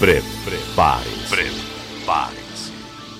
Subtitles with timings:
[0.00, 1.28] Prepare-se.
[1.28, 2.72] Prepare-se.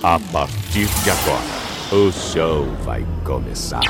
[0.03, 3.83] A partir de agora, o show vai começar.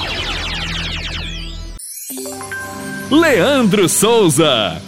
[3.09, 4.83] Leandro Souza.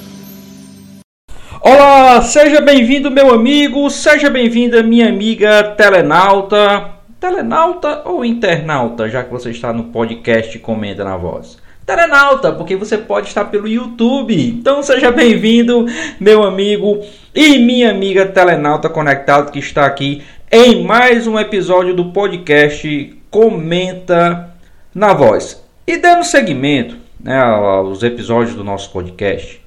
[1.61, 6.95] Olá, seja bem-vindo, meu amigo, seja bem-vinda, minha amiga telenauta.
[7.21, 11.62] Telenauta ou internauta, já que você está no podcast Comenta na Voz?
[11.95, 14.35] Telenauta, porque você pode estar pelo YouTube.
[14.35, 15.85] Então seja bem-vindo,
[16.19, 17.03] meu amigo
[17.35, 24.55] e minha amiga telenauta conectado que está aqui em mais um episódio do podcast Comenta
[24.95, 25.63] na Voz.
[25.87, 29.61] E dando seguimento né, aos episódios do nosso podcast,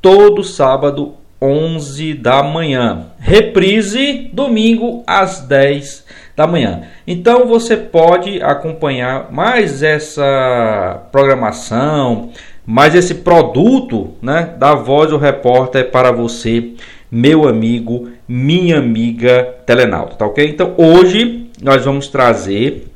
[0.00, 3.06] todo sábado 11 da manhã.
[3.18, 6.04] Reprise domingo às 10
[6.36, 6.82] da manhã.
[7.06, 12.30] Então você pode acompanhar mais essa programação,
[12.66, 16.74] mais esse produto, né, da Voz do Repórter para você,
[17.10, 20.44] meu amigo, minha amiga telenauta, tá OK?
[20.46, 22.88] Então hoje nós vamos trazer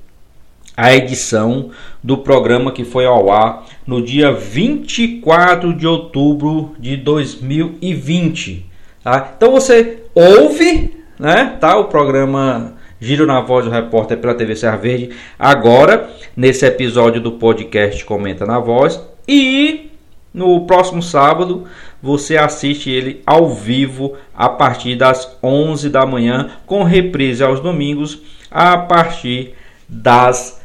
[0.77, 1.70] a edição
[2.02, 8.66] do programa que foi ao ar no dia 24 de outubro de 2020.
[9.03, 9.33] Tá?
[9.36, 14.76] Então você ouve né, tá, o programa Giro na Voz do Repórter pela TV Serra
[14.76, 19.00] Verde agora, nesse episódio do podcast Comenta na Voz.
[19.26, 19.91] E
[20.32, 21.64] no próximo sábado
[22.02, 28.20] você assiste ele ao vivo a partir das 11 da manhã, com reprise aos domingos
[28.50, 29.54] a partir
[29.88, 30.60] das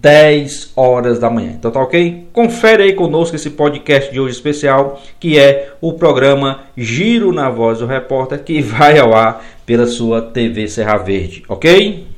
[0.00, 1.52] 10 horas da manhã.
[1.52, 2.26] Então tá ok?
[2.32, 7.78] Confere aí conosco esse podcast de hoje especial, que é o programa Giro na Voz
[7.78, 12.09] do Repórter, que vai ao ar pela sua TV Serra Verde, ok?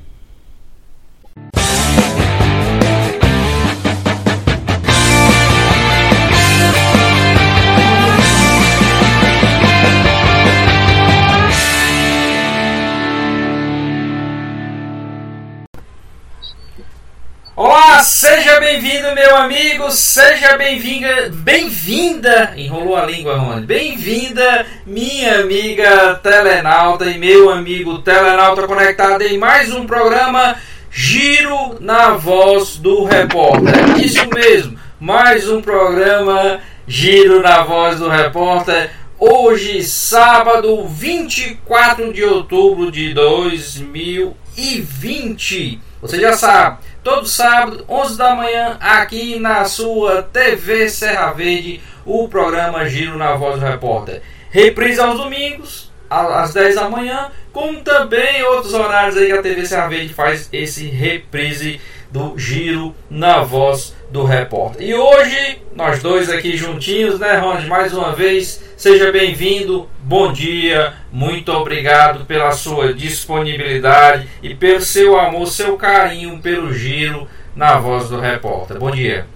[18.23, 27.07] Seja bem-vindo, meu amigo, seja bem-vinda, bem-vinda, enrolou a língua, Rony, bem-vinda, minha amiga telenauta
[27.07, 30.55] e meu amigo telenauta conectado em mais um programa
[30.89, 33.75] Giro na Voz do Repórter.
[33.99, 38.93] Isso mesmo, mais um programa Giro na Voz do Repórter.
[39.19, 45.81] Hoje, sábado 24 de outubro de 2020.
[46.01, 52.29] Você já sabe todo sábado, 11 da manhã, aqui na sua TV Serra Verde, o
[52.29, 54.23] programa Giro na Voz do Repórter.
[54.51, 59.67] Reprise aos domingos, às 10 da manhã, como também outros horários aí que a TV
[59.67, 61.81] Serra Verde faz esse reprise
[62.11, 64.87] do Giro na Voz do Repórter.
[64.87, 67.67] E hoje, nós dois aqui juntinhos, né, Ronald?
[67.67, 75.19] Mais uma vez, seja bem-vindo, bom dia, muito obrigado pela sua disponibilidade e pelo seu
[75.19, 78.79] amor, seu carinho pelo Giro na Voz do Repórter.
[78.79, 79.27] Bom dia.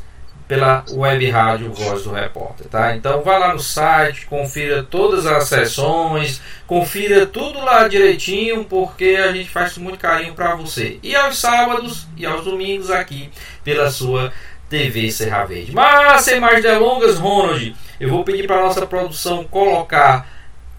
[0.47, 2.95] pela web rádio Voz do Repórter, tá?
[2.95, 9.31] Então vá lá no site, confira todas as sessões, confira tudo lá direitinho, porque a
[9.33, 10.99] gente faz muito carinho para você.
[11.03, 13.29] E aos sábados e aos domingos aqui
[13.63, 14.31] pela sua
[14.69, 15.73] TV Serra Verde.
[15.73, 20.27] Mas sem mais delongas, Ronald, eu vou pedir para nossa produção colocar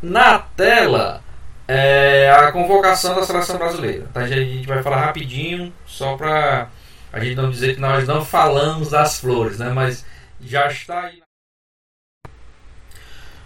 [0.00, 1.22] na tela
[1.66, 4.06] é, a convocação da seleção brasileira.
[4.14, 4.20] Tá?
[4.20, 6.68] A gente vai falar rapidinho, só para
[7.12, 9.70] a gente não dizer que nós não falamos das flores, né?
[9.70, 10.04] Mas
[10.40, 11.22] já está aí.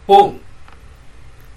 [0.06, 0.38] Bom,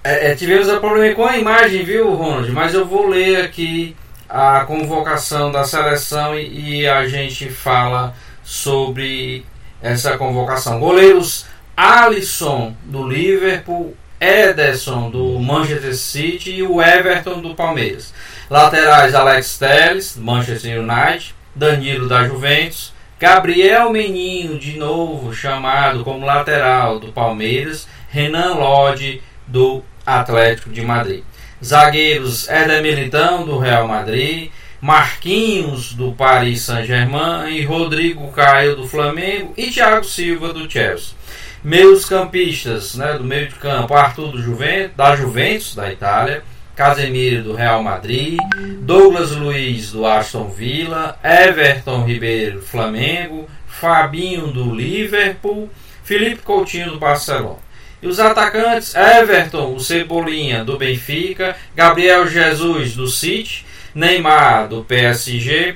[0.03, 2.51] é, é, tivemos um problema com a imagem, viu, Ronald?
[2.51, 3.95] Mas eu vou ler aqui
[4.29, 8.13] a convocação da seleção e, e a gente fala
[8.43, 9.45] sobre
[9.81, 10.79] essa convocação.
[10.79, 18.13] Goleiros Alisson do Liverpool, Ederson do Manchester City e o Everton do Palmeiras.
[18.49, 26.99] Laterais Alex Telles, Manchester United, Danilo da Juventus, Gabriel Menino, de novo chamado como lateral
[26.99, 31.23] do Palmeiras, Renan Lodge do Atlético de Madrid.
[31.63, 39.53] Zagueiros Éder Militão do Real Madrid, Marquinhos do Paris Saint-Germain e Rodrigo Caio do Flamengo
[39.55, 41.15] e Thiago Silva do Chelsea.
[41.63, 46.43] Meus campistas né, do meio de campo, Arthur do Juventus, da Juventus da Itália,
[46.75, 48.37] Casemiro do Real Madrid,
[48.81, 55.69] Douglas Luiz do Aston Villa, Everton Ribeiro do Flamengo, Fabinho do Liverpool,
[56.03, 57.63] Felipe Coutinho do Barcelona.
[58.01, 65.75] E os atacantes, Everton, o Cebolinha do Benfica, Gabriel Jesus do City, Neymar do PSG,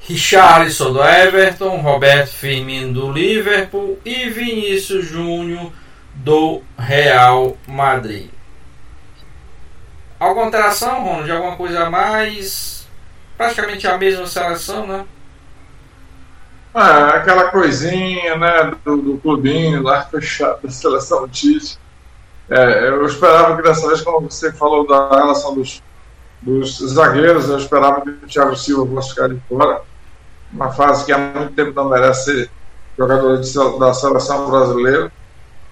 [0.00, 5.72] Richarlison do Everton, Roberto Firmino do Liverpool e Vinícius Júnior
[6.14, 8.28] do Real Madrid.
[10.20, 11.32] Alguma alteração, Ronald?
[11.32, 12.86] Alguma coisa a mais?
[13.38, 15.06] Praticamente a mesma seleção, né?
[16.74, 21.78] Ah, aquela coisinha, né, do, do clubinho lá fechado da seleção Tite.
[22.50, 25.82] É, eu esperava que dessa vez, como você falou da relação dos,
[26.42, 29.82] dos zagueiros, eu esperava que o Thiago Silva fosse ficar de fora.
[30.52, 32.50] Uma fase que há muito tempo não merece ser
[32.98, 35.10] jogador de, da seleção brasileira,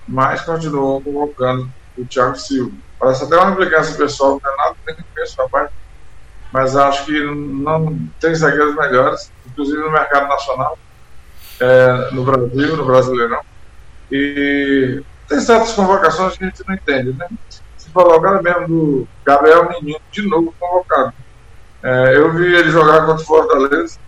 [0.06, 1.68] mas continuou convocando
[1.98, 2.87] o Thiago Silva.
[2.98, 5.70] Parece até uma implicância pessoal, não é nada nem pessoal, mas,
[6.52, 10.78] mas acho que não tem zagueiros melhores, inclusive no mercado nacional,
[11.60, 13.40] é, no Brasil, no Brasileirão.
[14.10, 17.28] E tem certas convocações que a gente não entende, né?
[17.76, 21.12] Se falou agora mesmo do Gabriel Menino, de novo convocado.
[21.82, 23.98] É, eu vi ele jogar contra o Fortaleza,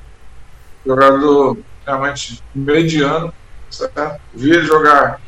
[0.85, 3.33] jogador realmente mediano,
[3.71, 4.21] certo?
[4.35, 5.21] Vi ele jogar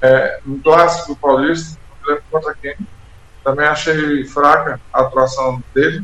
[0.00, 2.74] é, no clássico do Paulista, não lembro contra quem,
[3.46, 6.02] também achei fraca a atuação dele.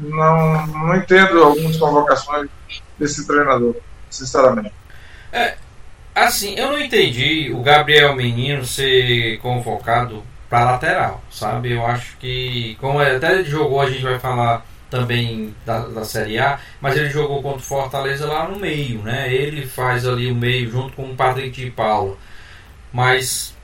[0.00, 2.48] Não, não entendo algumas convocações
[2.98, 3.76] desse treinador,
[4.08, 4.72] sinceramente.
[5.30, 5.56] É,
[6.14, 11.72] assim, eu não entendi o Gabriel Menino ser convocado para lateral, sabe?
[11.72, 16.38] Eu acho que, como até ele jogou, a gente vai falar também da, da Série
[16.38, 19.30] A, mas ele jogou contra o Fortaleza lá no meio, né?
[19.30, 22.16] Ele faz ali o meio junto com o Patrick de Paula.
[22.90, 23.54] Mas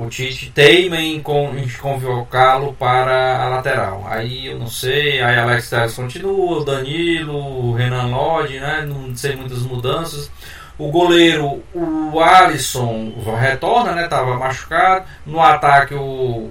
[0.00, 4.04] o Tite teima em, convocá-lo para a lateral.
[4.08, 8.86] Aí eu não sei, aí Alex Telles continua, o Danilo, o Renan Lodge, né?
[8.86, 10.30] Não sei muitas mudanças.
[10.78, 14.06] O goleiro, o Alisson, retorna, né?
[14.06, 15.04] Tava machucado.
[15.26, 16.50] No ataque, o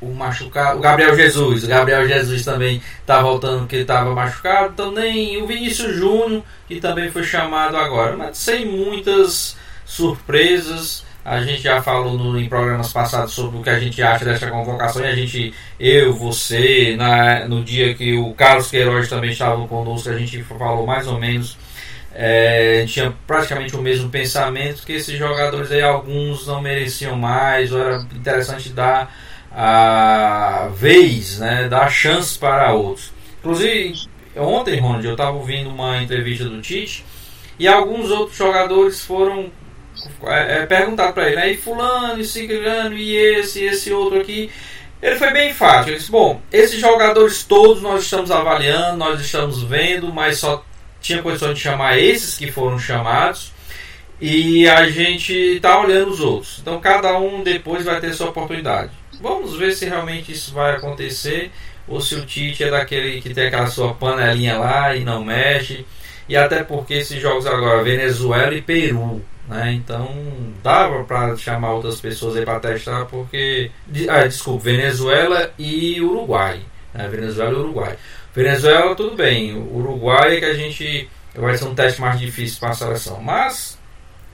[0.00, 5.42] o machucado, o Gabriel Jesus, o Gabriel Jesus também está voltando porque estava machucado, também
[5.42, 9.56] o Vinícius Júnior que também foi chamado agora, mas sem muitas
[9.86, 11.05] surpresas.
[11.26, 14.48] A gente já falou no, em programas passados sobre o que a gente acha dessa
[14.48, 19.66] convocação e a gente, eu, você, na, no dia que o Carlos Queiroz também estava
[19.66, 21.58] conosco, a gente falou mais ou menos,
[22.14, 27.80] é, tinha praticamente o mesmo pensamento, que esses jogadores aí, alguns não mereciam mais, ou
[27.80, 29.12] era interessante dar
[29.50, 33.12] a vez, né, dar chance para outros.
[33.40, 33.94] Inclusive,
[34.36, 37.04] ontem, Ronald, eu estava ouvindo uma entrevista do Tite
[37.58, 39.50] e alguns outros jogadores foram
[40.24, 44.50] é, é, perguntar para ele, aí fulano, e ciclano, e esse, esse outro aqui.
[45.02, 45.90] Ele foi bem fácil.
[45.90, 50.64] Ele disse, bom, esses jogadores todos nós estamos avaliando, nós estamos vendo, mas só
[51.00, 53.52] tinha condição de chamar esses que foram chamados
[54.20, 56.58] e a gente está olhando os outros.
[56.60, 58.90] Então cada um depois vai ter sua oportunidade.
[59.20, 61.50] Vamos ver se realmente isso vai acontecer
[61.86, 65.86] ou se o Tite é daquele que tem aquela sua panelinha lá e não mexe.
[66.28, 69.72] E até porque esses jogos agora, Venezuela e Peru, né?
[69.72, 70.08] Então
[70.62, 73.70] dava para chamar outras pessoas aí para testar, porque.
[74.08, 76.60] Ah, desculpa, Venezuela e Uruguai.
[76.92, 77.08] Né?
[77.08, 77.96] Venezuela e Uruguai.
[78.34, 79.54] Venezuela, tudo bem.
[79.56, 81.08] Uruguai é que a gente.
[81.34, 83.20] Vai ser um teste mais difícil para a seleção.
[83.22, 83.78] Mas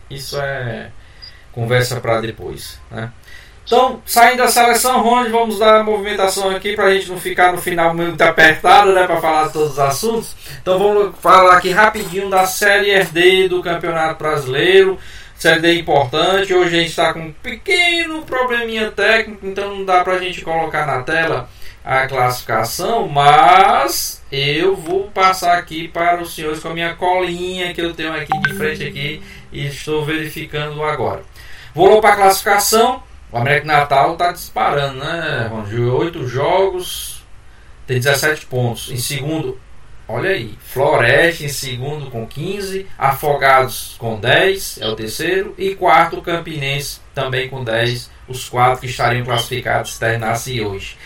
[0.08, 0.90] isso é
[1.50, 2.80] conversa para depois.
[2.90, 3.12] Né?
[3.64, 7.52] Então, saindo da seleção, Ronde, vamos dar a movimentação aqui para a gente não ficar
[7.52, 10.36] no final muito apertado né, para falar de todos os assuntos.
[10.60, 14.98] Então, vamos falar aqui rapidinho da Série RD do Campeonato Brasileiro.
[15.42, 16.54] Série D importante.
[16.54, 20.40] Hoje a gente está com um pequeno probleminha técnico, então não dá para a gente
[20.42, 21.48] colocar na tela
[21.84, 27.80] a classificação, mas eu vou passar aqui para os senhores com a minha colinha que
[27.80, 31.22] eu tenho aqui de frente aqui e estou verificando agora.
[31.74, 33.02] Vou para a classificação.
[33.32, 35.74] O América Natal está disparando, né, Ronald?
[35.80, 37.24] Oito jogos,
[37.86, 38.90] tem 17 pontos.
[38.90, 39.58] Em segundo,
[40.06, 46.20] olha aí, Floresta em segundo com 15, Afogados com 10, é o terceiro, e quarto,
[46.20, 50.98] Campinense também com 10, os quatro que estariam classificados terminassem hoje.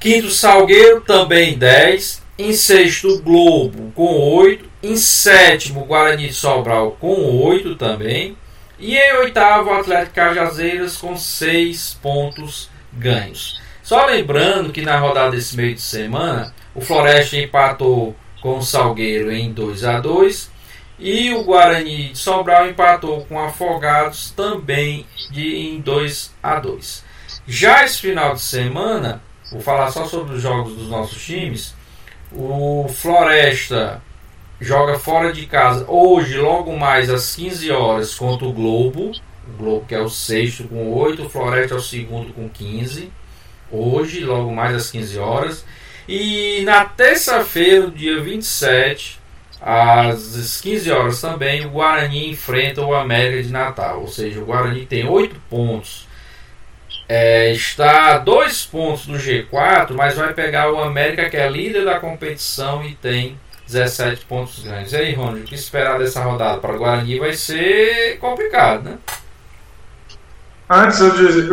[0.00, 2.22] Quinto, Salgueiro, também 10.
[2.38, 4.64] Em sexto, Globo, com 8.
[4.82, 8.34] Em sétimo, Guarani de Sobral, com 8 também.
[8.80, 13.60] E em oitavo, Atlético Cajazeiras, com 6 pontos ganhos.
[13.82, 19.30] Só lembrando que na rodada desse meio de semana, o Floresta empatou com o Salgueiro
[19.30, 20.50] em 2 a 2
[20.98, 27.04] e o Guarani de Sobral empatou com Afogados também de, em 2 a 2
[27.46, 31.74] Já esse final de semana, Vou falar só sobre os jogos dos nossos times.
[32.32, 34.00] O Floresta
[34.60, 39.12] joga fora de casa hoje, logo mais às 15 horas, contra o Globo.
[39.48, 43.10] O Globo que é o sexto com 8, o Floresta é o segundo com 15.
[43.70, 45.64] Hoje, logo mais às 15 horas.
[46.08, 49.18] E na terça-feira, dia 27,
[49.60, 54.00] às 15 horas também, o Guarani enfrenta o América de Natal.
[54.00, 56.10] Ou seja, o Guarani tem 8 pontos
[57.12, 61.84] é, está a dois pontos do G4, mas vai pegar o América, que é líder
[61.84, 63.36] da competição e tem
[63.70, 64.92] 17 pontos ganhos.
[64.92, 68.98] E aí, Rony, o que esperar dessa rodada para o Guarani vai ser complicado, né?
[70.68, 71.52] Antes, eu dizia,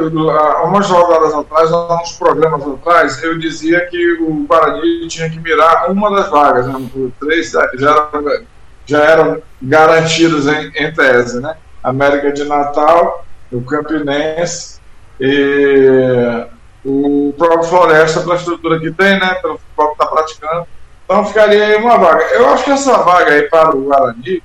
[0.64, 6.12] umas rodadas atrás, uns programas atrás, eu dizia que o Guarani tinha que mirar uma
[6.12, 6.90] das vagas, né?
[7.20, 8.46] Três já eram,
[8.86, 11.56] já eram garantidos em, em tese, né?
[11.84, 14.80] América de Natal, o Campinense
[15.20, 16.46] e
[16.86, 20.68] o próprio Floresta, pela estrutura que tem, né, pelo futebol que está praticando.
[21.08, 22.22] Então ficaria aí uma vaga.
[22.34, 24.44] Eu acho que essa vaga aí para o Guarani,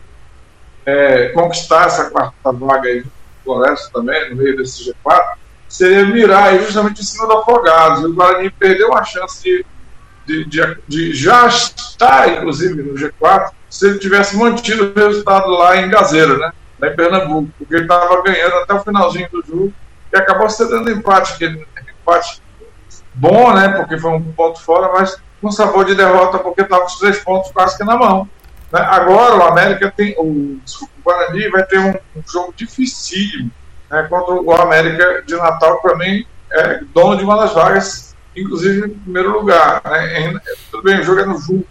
[0.86, 3.04] é, conquistar essa quarta vaga aí,
[3.42, 5.32] Floresta também, no meio desse G4,
[5.68, 8.02] seria mirar justamente em cima do Afogados.
[8.02, 9.64] E o Guarani perdeu uma chance de,
[10.24, 15.76] de, de, de já estar, inclusive, no G4, se ele tivesse mantido o resultado lá
[15.76, 16.52] em Gazeira, né?
[16.78, 19.72] Lá em Pernambuco, porque ele estava ganhando até o finalzinho do jogo
[20.12, 21.66] e acabou cedendo empate, aquele
[22.00, 22.40] empate
[23.14, 23.68] bom, né?
[23.70, 27.18] Porque foi um ponto fora, mas com sabor de derrota, porque estava com os três
[27.18, 28.28] pontos quase que na mão.
[28.72, 28.80] Né?
[28.80, 30.14] Agora o América tem.
[30.16, 33.50] O, desculpa, o Guarani vai ter um, um jogo dificílimo
[33.90, 38.86] né, contra o América de Natal, que também é dono de uma das vagas, inclusive
[38.86, 39.82] em primeiro lugar.
[39.84, 40.40] Né?
[40.70, 41.66] tudo bem, o jogo é no junto,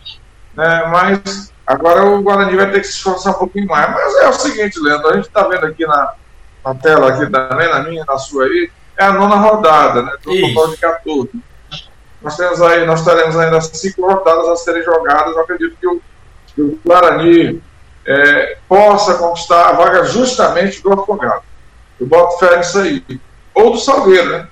[0.53, 0.85] né?
[0.91, 3.89] mas agora o Guarani vai ter que se esforçar um pouquinho mais.
[3.89, 6.13] Mas é o seguinte, Leandro, a gente está vendo aqui na,
[6.65, 10.11] na tela aqui também, na minha, na sua aí, é a nona rodada, né?
[10.21, 11.50] Do total de 14.
[12.21, 15.35] Nós temos aí, nós teremos ainda cinco rodadas a serem jogadas.
[15.35, 16.01] Eu acredito que o,
[16.47, 17.61] que o Guarani
[18.05, 21.43] é, possa conquistar a vaga justamente do Afogado.
[21.99, 23.03] Eu boto fé nisso aí.
[23.53, 24.47] Ou do Salgueiro, né?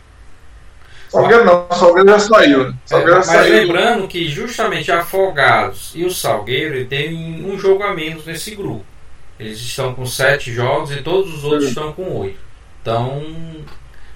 [1.10, 2.70] Salgueiro não, Salgueiro já saiu.
[2.70, 2.78] Né?
[2.86, 3.54] Salgueiro é, mas saiu.
[3.54, 8.86] lembrando que justamente Afogados e o Salgueiro têm um jogo a menos nesse grupo.
[9.40, 12.40] Eles estão com sete jogos e todos os outros estão com oito.
[12.82, 13.24] Então,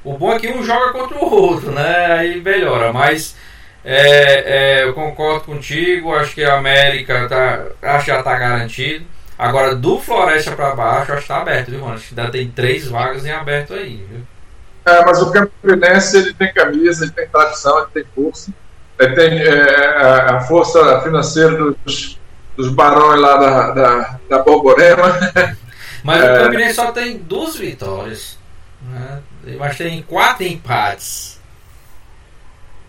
[0.04, 2.14] o bom é que um joga contra o outro, né?
[2.14, 2.92] Aí melhora.
[2.92, 3.36] Mas
[3.84, 6.14] é, é, eu concordo contigo.
[6.14, 9.06] Acho que a América tá, acho que já está garantido.
[9.38, 11.96] Agora, do Floresta para baixo, acho que está aberto, viu, mano?
[11.96, 14.22] Acho que ainda tem três vagas em aberto aí, viu?
[14.86, 18.52] É, mas o Campinense ele tem camisa, ele tem tradição, ele tem força.
[19.00, 22.20] Ele tem é, a força financeira dos
[22.56, 25.20] dos barões lá da, da, da Borborema.
[26.04, 26.34] Mas é...
[26.34, 28.38] o Campinense só tem duas vitórias.
[28.84, 29.22] Né?
[29.58, 31.42] Mas tem quatro empates.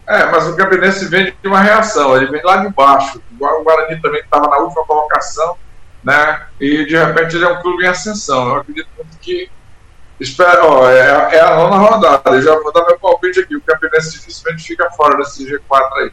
[0.07, 3.23] É, mas o Campinense vem de uma reação, ele vem lá de baixo.
[3.41, 5.57] O Guarani também estava na última colocação,
[6.03, 6.47] né?
[6.61, 8.49] E de repente ele é um clube em ascensão.
[8.49, 9.51] Eu acredito muito que.
[10.21, 12.31] Espero, ó, é, é a nona rodada.
[12.31, 13.57] Eu já vou dar meu palpite aqui.
[13.57, 16.13] O Campinense dificilmente fica fora desse G4 aí.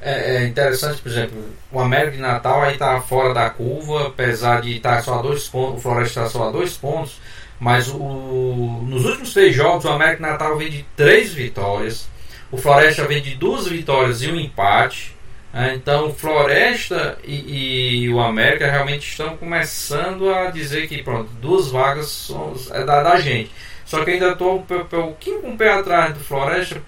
[0.00, 4.60] é, é, interessante, por exemplo, o América de Natal aí está fora da curva, apesar
[4.60, 7.20] de estar tá só a dois pontos, o Floresta está só a dois pontos,
[7.62, 12.08] mas o, nos últimos três jogos o América Natal vem de três vitórias,
[12.50, 15.14] o Floresta vem de duas vitórias e um empate.
[15.52, 15.74] Né?
[15.76, 22.08] Então, Floresta e, e, o América realmente estão começando a dizer que pronto, duas vagas
[22.08, 23.52] são, é da, da gente.
[23.84, 26.82] Só que ainda estou um pouquinho com o pé atrás do Floresta,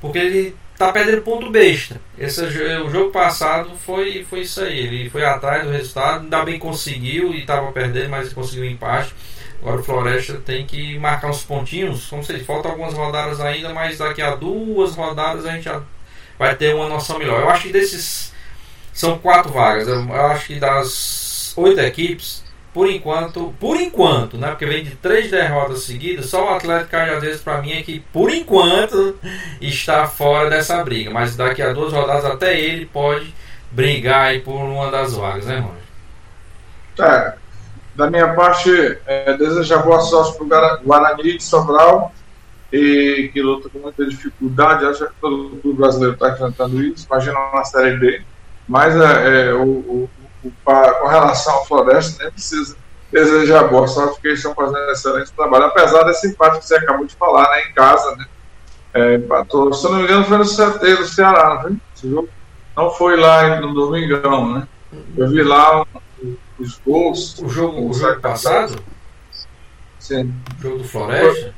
[0.00, 2.00] porque ele está perdendo ponto besta.
[2.16, 4.78] Esse, o jogo passado foi, foi isso aí.
[4.78, 9.12] Ele foi atrás do resultado, ainda bem conseguiu e estava perdendo, mas conseguiu um empate.
[9.60, 13.98] Agora o Floresta tem que marcar uns pontinhos, como se faltam algumas rodadas ainda, mas
[13.98, 15.82] daqui a duas rodadas a gente já
[16.38, 17.42] vai ter uma noção melhor.
[17.42, 18.32] Eu acho que desses
[18.92, 19.86] são quatro vagas.
[19.86, 24.48] Eu acho que das oito equipes, por enquanto, por enquanto, né?
[24.48, 28.30] Porque vem de três derrotas seguidas, só o Atlético Cajazeiras para mim é que por
[28.30, 29.18] enquanto
[29.60, 33.34] está fora dessa briga, mas daqui a duas rodadas até ele pode
[33.70, 35.80] brigar aí por uma das vagas, né, Rony?
[37.00, 37.34] É,
[38.00, 42.12] da minha parte, é, desejar boa sorte para o Guarani de Sobral,
[42.72, 44.86] e que luta com muita dificuldade.
[44.86, 47.06] Acho que todo o brasileiro está enfrentando isso.
[47.06, 48.22] Imagina uma Série B.
[48.66, 50.10] Mas é, é o, o,
[50.42, 52.74] o, com relação ao Floresta, nem precisa
[53.12, 55.64] desejar boa sorte, porque eles estão fazendo um excelente trabalho.
[55.64, 58.24] Apesar desse empate que você acabou de falar, né, em casa, né?
[58.94, 61.76] É, empatou, se eu não me engano, foi no CT do Ceará, foi?
[62.76, 64.68] Não foi lá no Domingão, né?
[65.16, 65.84] Eu vi lá
[66.60, 67.38] os gols.
[67.38, 68.76] O jogo, o jogo passado?
[69.98, 70.34] Sim.
[70.58, 71.54] O jogo do Floresta?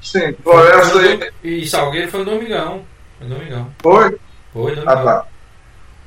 [0.00, 1.62] Sim, Floresta e...
[1.62, 2.84] e Salgueiro foi no Domingão.
[3.18, 3.74] Foi no Domingão.
[3.80, 4.18] Foi?
[4.52, 4.92] Foi Domingão.
[4.92, 5.26] Ah, tá.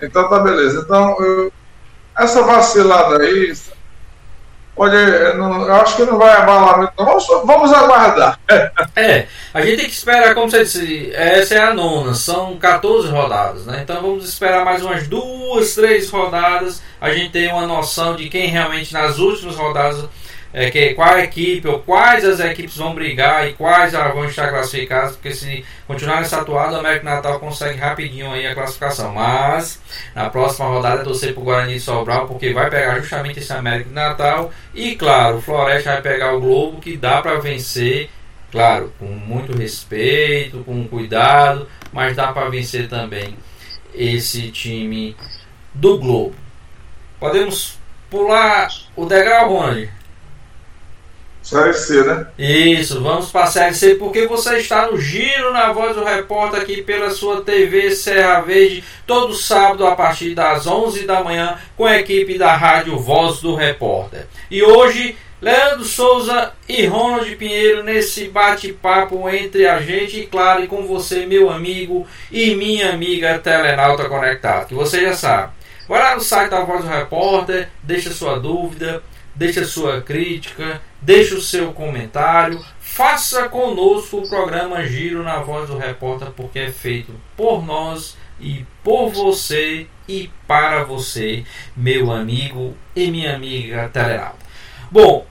[0.01, 0.81] Então tá beleza.
[0.84, 1.53] Então, eu...
[2.17, 3.53] essa vacilada aí,
[4.75, 4.96] pode,
[5.38, 6.94] não, eu acho que não vai abalar muito.
[6.98, 8.39] Vamos, vamos aguardar.
[8.96, 13.08] é, a gente tem que esperar, como você disse, essa é a nona, são 14
[13.10, 13.82] rodadas, né?
[13.84, 16.82] Então vamos esperar mais umas duas, três rodadas.
[17.00, 20.05] A gente tem uma noção de quem realmente nas últimas rodadas
[20.57, 25.12] é, que, qual equipe ou quais as equipes vão brigar e quais vão estar classificadas,
[25.17, 29.12] porque se continuar nessa atuada, o América Natal consegue rapidinho aí a classificação.
[29.13, 29.81] Mas
[30.15, 33.89] na próxima rodada torcer para o Guarani de Sobral, porque vai pegar justamente esse América
[33.91, 38.09] Natal e claro, o Floresta vai pegar o Globo que dá para vencer,
[38.50, 43.35] claro, com muito respeito, com cuidado, mas dá para vencer também
[43.94, 45.18] esse time
[45.74, 46.35] do Globo.
[47.20, 47.77] Podemos
[48.09, 49.89] pular o degrau, Rony?
[51.46, 52.25] Série C, né?
[52.40, 56.60] Isso, vamos para a Série C, porque você está no Giro na Voz do Repórter
[56.60, 61.86] aqui pela sua TV Serra Verde, todo sábado a partir das 11 da manhã, com
[61.86, 64.25] a equipe da Rádio Voz do Repórter.
[64.50, 70.68] E hoje, Leandro Souza e Ronald Pinheiro nesse bate-papo entre a gente e, claro, e
[70.68, 75.53] com você, meu amigo e minha amiga Telenauta Conectado, que você já sabe.
[75.88, 79.03] Vai lá no site da Voz do Repórter, deixa sua dúvida,
[79.36, 85.77] deixa sua crítica, deixe o seu comentário, faça conosco o programa Giro na Voz do
[85.77, 91.46] Repórter, porque é feito por nós e por você e para você,
[91.77, 94.37] meu amigo e minha amiga Telerado.
[94.89, 95.27] Bom,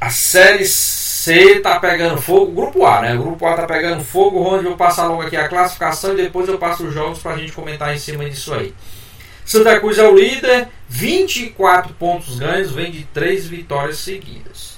[0.00, 3.14] a série C tá pegando fogo, grupo A, né?
[3.14, 6.48] O grupo A tá pegando fogo, onde eu passar logo aqui a classificação e depois
[6.48, 8.72] eu passo os jogos para a gente comentar em cima disso aí.
[9.44, 14.75] Santa Cruz é o líder, 24 pontos ganhos, vem de 3 vitórias seguidas.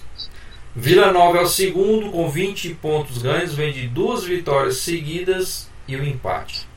[0.81, 5.97] Vila Nova é o segundo com 20 pontos ganhos, vem de duas vitórias seguidas e
[5.97, 6.69] o um empate.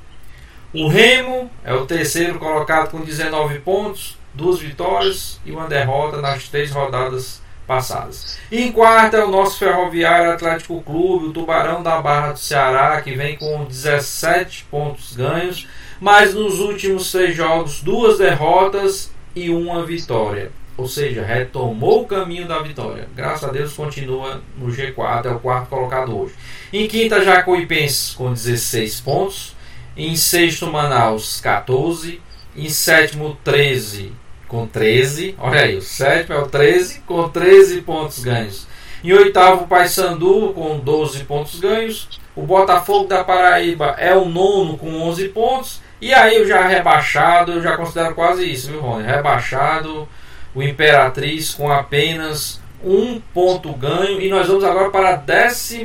[0.73, 6.47] O Remo é o terceiro colocado com 19 pontos, duas vitórias e uma derrota nas
[6.47, 8.39] três rodadas passadas.
[8.51, 13.13] Em quarto é o nosso Ferroviário Atlético Clube, o Tubarão da Barra do Ceará, que
[13.13, 15.67] vem com 17 pontos ganhos,
[15.99, 20.51] mas nos últimos três jogos, duas derrotas e uma vitória
[20.81, 23.07] ou seja, retomou o caminho da vitória.
[23.15, 26.33] Graças a Deus continua no G4, é o quarto colocado hoje.
[26.73, 29.55] Em quinta, Jacuipense com 16 pontos.
[29.95, 32.19] Em sexto, Manaus, 14.
[32.55, 34.11] Em sétimo, 13
[34.47, 35.35] com 13.
[35.37, 38.67] Olha aí, o sétimo é o 13 com 13 pontos ganhos.
[39.03, 42.09] Em oitavo, Paysandu com 12 pontos ganhos.
[42.35, 45.79] O Botafogo da Paraíba é o nono com 11 pontos.
[46.01, 49.05] E aí, eu já rebaixado, eu já considero quase isso, viu, Rony?
[49.05, 50.07] Rebaixado
[50.53, 54.19] o Imperatriz com apenas um ponto ganho.
[54.21, 55.83] E nós vamos agora para a 12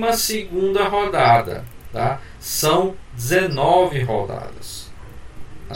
[0.91, 1.65] rodada.
[1.93, 2.21] Tá?
[2.41, 4.87] São 19 rodadas.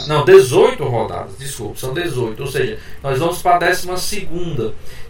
[0.07, 2.41] Não, 18 rodadas, desculpa, são 18.
[2.41, 3.89] Ou seja, nós vamos para a 12.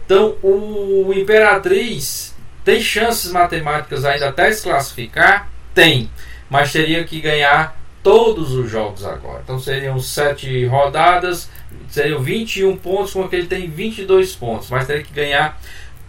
[0.06, 5.50] Então, o Imperatriz tem chances matemáticas ainda até se classificar?
[5.74, 6.10] Tem,
[6.50, 9.42] mas teria que ganhar todos os jogos agora.
[9.44, 11.50] Então seriam 7 rodadas,
[11.92, 15.60] seriam 21 pontos, com que ele tem 22 pontos, mas teria que ganhar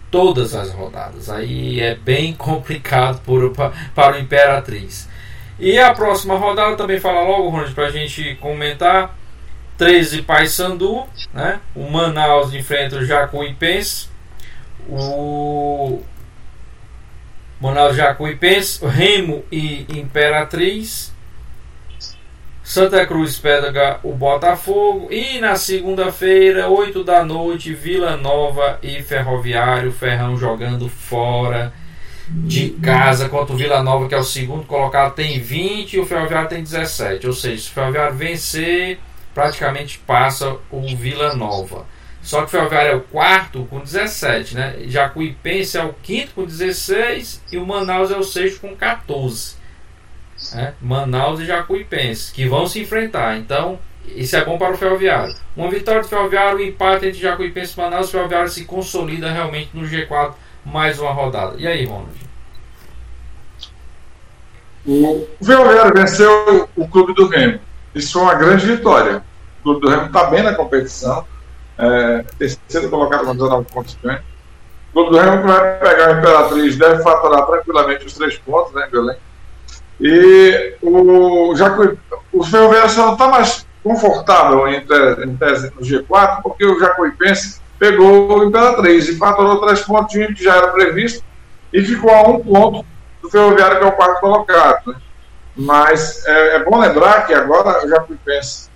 [0.09, 1.29] todas as rodadas.
[1.29, 3.53] Aí é bem complicado por,
[3.95, 5.09] para o Imperatriz.
[5.59, 9.15] E a próxima rodada também fala logo, Ronald, para a gente comentar.
[9.77, 11.59] 13 Paysandu, né?
[11.75, 14.07] O Manaus enfrenta o Jacuipense.
[14.87, 16.01] O
[17.59, 21.12] Manaus Jacuipense, Remo e Imperatriz.
[22.63, 25.09] Santa Cruz pega o Botafogo.
[25.11, 29.91] E na segunda-feira, 8 da noite, Vila Nova e Ferroviário.
[29.91, 31.73] Ferrão jogando fora
[32.29, 36.05] de casa contra o Vila Nova, que é o segundo colocado, tem 20 e o
[36.05, 37.27] Ferroviário tem 17.
[37.27, 38.97] Ou seja, se o Ferroviário vencer,
[39.33, 41.85] praticamente passa o Vila Nova.
[42.21, 44.75] Só que o Ferroviário é o quarto com 17, né?
[44.85, 49.61] Jacuipense é o quinto com 16 e o Manaus é o sexto com 14.
[50.53, 50.73] Né?
[50.81, 53.37] Manaus e Jacuipense, que vão se enfrentar.
[53.37, 55.35] Então, isso é bom para o Ferroviário.
[55.55, 59.69] Uma vitória do Ferroviário, um empate entre Jacuipense e Manaus, o Ferroviário se consolida realmente
[59.73, 60.33] no G4
[60.65, 61.55] mais uma rodada.
[61.57, 62.23] E aí, Ronald?
[64.85, 67.59] O Ferroviário venceu o Clube do Remo.
[67.95, 69.23] Isso foi uma grande vitória.
[69.59, 71.25] O Clube do Remo está bem na competição.
[71.77, 73.97] É, terceiro colocado com 19 pontos.
[74.03, 78.87] O Clube do Remo vai pegar a Imperatriz, deve faturar tranquilamente os três pontos, né,
[78.91, 79.17] Belém?
[79.99, 81.97] E o, já que
[82.31, 88.39] o Ferroviário não está mais confortável em, em tese no G4, porque o Jacuipense pegou
[88.39, 91.23] o Imperatriz e faturou três pontos que já era previsto
[91.71, 92.85] e ficou a um ponto
[93.21, 94.91] do Ferroviário, que é o quarto colocado.
[94.91, 94.95] Né?
[95.55, 98.69] Mas é, é, bom lembrar que agora o Jacuipense,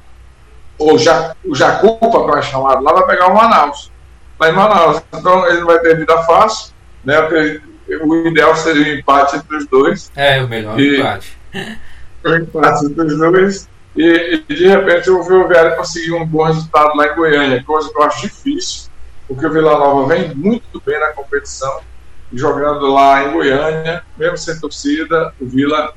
[0.78, 3.92] ou ja, o Jacupa, como é chamado lá, vai pegar o Manaus.
[4.40, 5.02] Lá em Manaus.
[5.14, 7.22] Então ele não vai ter vida fácil, né?
[8.02, 10.12] O ideal seria o um empate entre os dois.
[10.16, 11.38] É, o melhor e, empate.
[12.24, 13.70] O empate entre os dois.
[13.96, 17.98] E, e, de repente o Ferroviário conseguiu um bom resultado lá em Goiânia, coisa que
[17.98, 18.92] eu acho difícil,
[19.28, 21.82] porque o Vila Nova vem muito bem na competição,
[22.32, 25.96] jogando lá em Goiânia, mesmo sem torcida, o Vila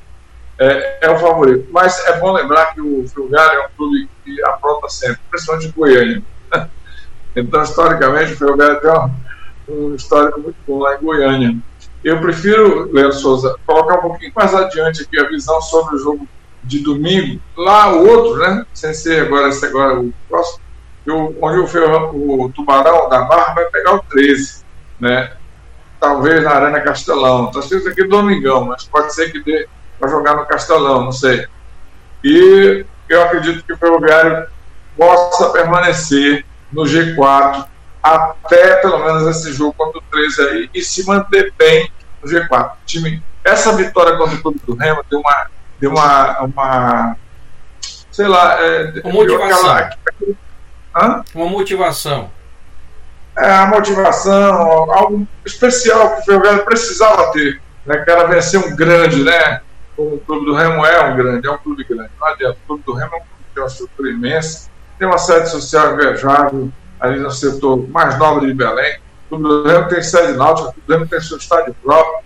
[0.58, 1.68] é, é o favorito.
[1.70, 5.72] Mas é bom lembrar que o Ferroviário é um clube que apronta sempre, principalmente em
[5.72, 6.22] Goiânia.
[7.36, 8.90] Então, historicamente, o Ferroviário tem
[9.76, 11.56] um histórico muito bom lá em Goiânia.
[12.02, 16.28] Eu prefiro, Leandro Souza, colocar um pouquinho mais adiante aqui a visão sobre o jogo
[16.64, 17.40] de domingo.
[17.56, 18.64] Lá o outro, né?
[18.72, 20.60] Sem ser agora, esse agora o próximo,
[21.04, 24.64] eu, onde o, o Tubarão da Barra vai pegar o 13,
[24.98, 25.32] né?
[25.98, 27.46] Talvez na Arena Castelão.
[27.46, 31.46] Está escrito aqui Domingão, mas pode ser que dê para jogar no Castelão, não sei.
[32.24, 34.46] E eu acredito que o Ferroviário
[34.96, 37.66] possa permanecer no G4
[38.02, 41.90] até pelo menos esse jogo contra o 13 aí e se manter bem
[42.22, 42.72] no G4.
[42.86, 45.46] time, essa vitória contra o Clube do Remo deu uma,
[45.78, 47.16] deu uma, uma
[48.10, 49.70] sei lá, é, uma motivação.
[49.70, 52.30] Aquela, uma motivação.
[53.38, 57.98] É, a motivação, algo especial que o Ferroviário precisava ter, né?
[57.98, 59.62] Que era vencer um grande, né?
[59.96, 62.10] Como o Clube do Remo é um grande, é um clube grande.
[62.20, 65.08] Não adianta, o Clube do Remo é um clube que tem uma estrutura imensa, tem
[65.08, 68.98] uma sede social invejável, ali no setor mais nobre de Belém.
[69.26, 72.24] O Clube do Remo tem sede náutica, o Clube do Remo tem seu estádio próprio,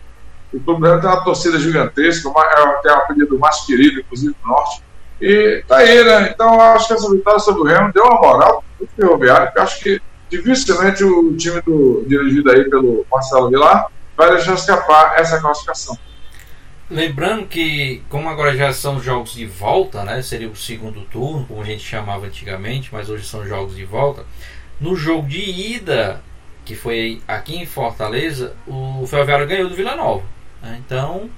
[0.52, 4.34] o Clube do Remo tem uma torcida gigantesca, uma, é, o apelido mais querido, inclusive
[4.42, 4.82] do Norte.
[5.20, 6.30] E tá aí, né?
[6.34, 9.80] Então acho que essa vitória sobre o Remo deu uma moral pro Ferroviário, que acho
[9.80, 15.96] que dificilmente o time do, dirigido aí pelo Marcelo Vilar vai deixar escapar essa classificação.
[16.90, 20.20] Lembrando que, como agora já são jogos de volta, né?
[20.20, 24.24] Seria o segundo turno, como a gente chamava antigamente, mas hoje são jogos de volta.
[24.80, 26.22] No jogo de ida,
[26.64, 30.24] que foi aqui em Fortaleza, o Ferroviário ganhou do Vila Nova.
[30.62, 30.80] Né?
[30.84, 31.30] Então,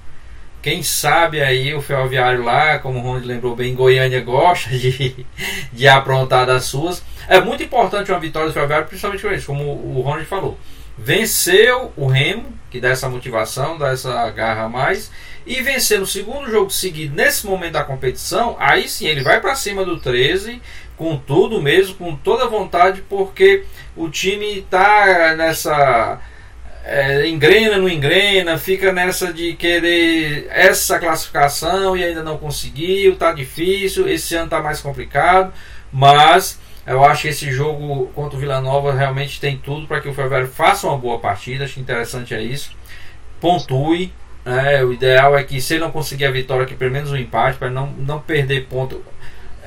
[0.61, 5.25] quem sabe aí o Ferroviário lá, como o Ronald lembrou bem, Goiânia gosta de,
[5.71, 7.03] de aprontar das suas.
[7.27, 10.57] É muito importante uma vitória do Ferroviário, principalmente com isso, como o Ronald falou.
[10.97, 15.11] Venceu o Remo, que dá essa motivação, dá essa garra a mais,
[15.45, 19.55] e vencer no segundo jogo seguido, nesse momento da competição, aí sim ele vai para
[19.55, 20.61] cima do 13
[20.97, 23.63] com tudo mesmo, com toda vontade, porque
[23.95, 26.19] o time está nessa.
[26.83, 33.33] É, engrena, não engrena, fica nessa de querer essa classificação e ainda não conseguiu, tá
[33.33, 35.51] difícil, esse ano tá mais complicado,
[35.91, 40.07] mas eu acho que esse jogo contra o Vila Nova realmente tem tudo para que
[40.07, 42.71] o Ferroviário faça uma boa partida, acho interessante é isso,
[43.41, 44.13] pontue,
[44.45, 47.17] é, o ideal é que se ele não conseguir a vitória, que pelo menos um
[47.17, 49.03] empate, para não, não perder ponto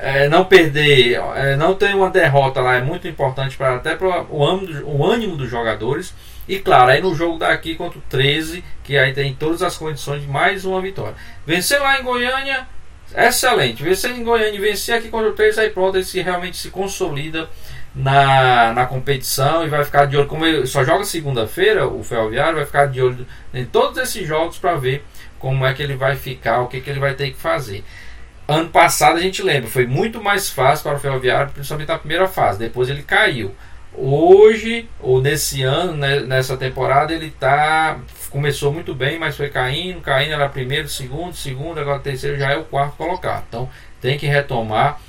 [0.01, 4.23] é, não perder, é, não ter uma derrota lá é muito importante para até para
[4.23, 6.13] o o ânimo dos jogadores.
[6.47, 10.23] E claro, aí no jogo daqui contra o 13, que aí tem todas as condições
[10.23, 11.13] de mais uma vitória.
[11.45, 12.67] Vencer lá em Goiânia
[13.15, 13.83] excelente.
[13.83, 16.69] Vencer em Goiânia e vencer aqui contra o 3, aí pronto, ele se, realmente se
[16.69, 17.47] consolida
[17.93, 20.27] na, na competição e vai ficar de olho.
[20.27, 24.57] Como ele só joga segunda-feira, o Ferroviário vai ficar de olho em todos esses jogos
[24.57, 25.05] para ver
[25.37, 27.83] como é que ele vai ficar, o que, que ele vai ter que fazer.
[28.51, 32.27] Ano passado a gente lembra, foi muito mais fácil para o Ferroviário, principalmente na primeira
[32.27, 33.55] fase, depois ele caiu.
[33.93, 37.97] Hoje, ou nesse ano, né, nessa temporada, ele tá
[38.29, 42.57] começou muito bem, mas foi caindo, caindo, era primeiro, segundo, segundo, agora terceiro já é
[42.57, 43.45] o quarto colocado.
[43.47, 43.69] Então
[44.01, 44.99] tem que retomar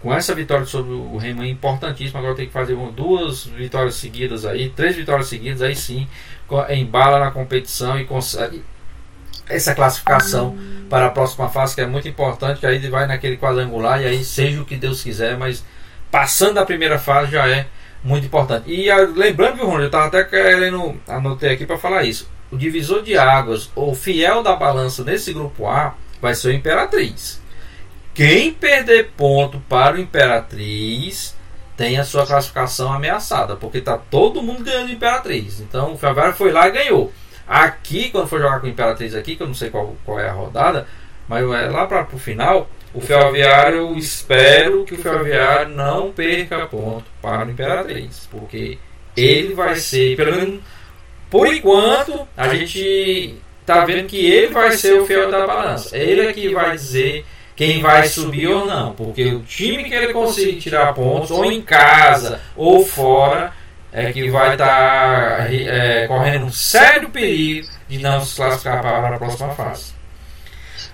[0.00, 2.20] com essa vitória sobre o Remo é importantíssimo.
[2.20, 6.06] Agora tem que fazer duas vitórias seguidas aí, três vitórias seguidas, aí sim
[6.70, 8.62] embala na competição e consegue
[9.48, 10.56] essa classificação
[10.88, 14.24] para a próxima fase que é muito importante, que aí vai naquele quadrangular e aí
[14.24, 15.64] seja o que Deus quiser, mas
[16.10, 17.66] passando da primeira fase já é
[18.04, 18.70] muito importante.
[18.70, 22.28] E a, lembrando, viu, Ronald, eu estava até querendo, anotei aqui para falar isso.
[22.50, 27.40] O divisor de águas, ou fiel da balança nesse grupo A, vai ser o Imperatriz.
[28.14, 31.34] Quem perder ponto para o Imperatriz
[31.76, 35.60] tem a sua classificação ameaçada, porque tá todo mundo ganhando Imperatriz.
[35.60, 37.12] Então o Ferroviário foi lá e ganhou.
[37.52, 40.26] Aqui, quando for jogar com o Imperatriz aqui, que eu não sei qual, qual é
[40.26, 40.86] a rodada,
[41.28, 47.04] mas é lá para o final, o Ferroviário, espero que o Ferroviário não perca ponto
[47.20, 48.78] para o Imperatriz, porque
[49.14, 50.60] ele vai ser, pelo menos
[51.28, 53.36] por enquanto, a gente
[53.66, 55.96] tá vendo que ele vai ser o fiel da balança.
[55.96, 57.24] Ele é que vai dizer
[57.56, 61.60] quem vai subir ou não, porque o time que ele conseguir tirar pontos, ou em
[61.60, 63.52] casa ou fora,
[63.92, 69.14] é que vai estar tá, é, correndo um sério perigo de não se classificar para
[69.14, 69.92] a próxima fase.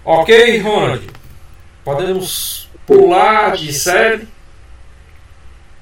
[0.04, 1.06] Ok, Ronald?
[1.84, 4.28] Podemos pular de série?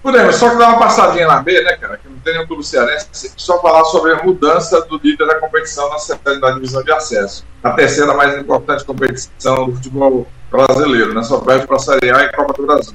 [0.02, 1.96] Podemos, só que dar uma passadinha na B, né, cara?
[1.96, 5.88] Que não tem nenhum clube cearense, só falar sobre a mudança do líder da competição
[5.88, 7.44] na série da divisão de acesso.
[7.62, 11.22] A terceira mais importante competição do futebol brasileiro, né?
[11.22, 12.94] Só perde para a Série A e Copa do Brasil.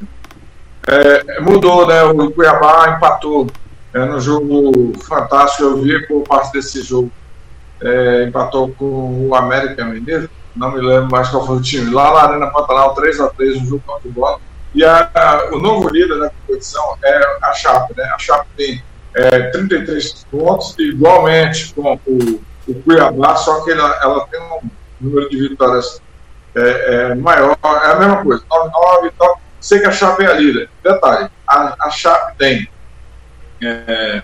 [0.87, 2.03] É, mudou, né?
[2.03, 3.47] O Cuiabá empatou
[3.93, 5.63] é, no jogo fantástico.
[5.63, 7.11] Eu vi por parte desse jogo.
[7.81, 12.13] É, empatou com o América Mineiro não me lembro mais qual foi o time, lá
[12.13, 14.39] na Arena Pantanal, 3x3, um jogo contra o bola.
[14.73, 18.03] E a, a, o novo líder da competição é a Chape, né?
[18.13, 18.83] A Chape tem
[19.15, 25.29] é, 33 pontos, igualmente com o, o Cuiabá, só que ela, ela tem um número
[25.29, 26.01] de vitórias
[26.55, 29.41] é, é, maior, é a mesma coisa, 9-9 e tal.
[29.59, 30.69] Sei que a Chape é a líder.
[30.83, 32.67] Detalhe, a, a Chape tem,
[33.61, 34.21] é,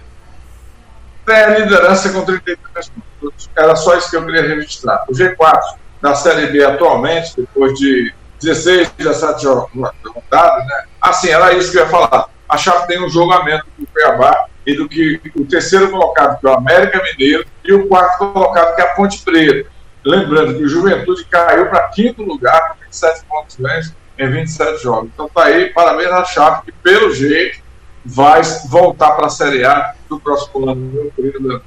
[1.26, 3.50] tem a liderança com 33 pontos.
[3.56, 5.06] Era só isso que eu queria registrar.
[5.10, 5.60] O G4
[6.02, 10.86] da Série B atualmente, depois de 16, 17 rodadas, né?
[11.02, 12.30] Assim, era isso que eu ia falar.
[12.48, 16.50] A Chape tem um julgamento do Cuiabá e do que o terceiro colocado, que é
[16.50, 19.70] o América Mineiro, e o quarto colocado, que é a Ponte Preta.
[20.06, 25.10] Lembrando que o Juventude caiu para quinto lugar, com 27 pontos ganhos em 27 jogos.
[25.14, 27.60] Então tá aí, parabéns à Chape, que pelo jeito
[28.08, 31.62] vai voltar para a Série A do próximo ano, meu querido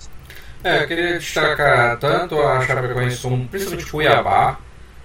[0.63, 4.59] é, eu queria destacar tanto a Chapecoense como principalmente o Cuiabá.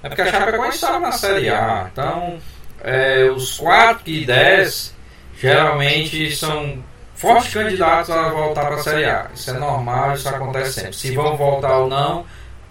[0.03, 1.89] É porque a Chapecoense estava na Série A.
[1.91, 2.37] Então,
[2.83, 4.93] é, os 4 e 10
[5.39, 6.83] geralmente são
[7.15, 9.27] fortes candidatos a voltar para a Série A.
[9.33, 10.93] Isso é normal, isso acontece sempre.
[10.93, 12.25] Se vão voltar ou não,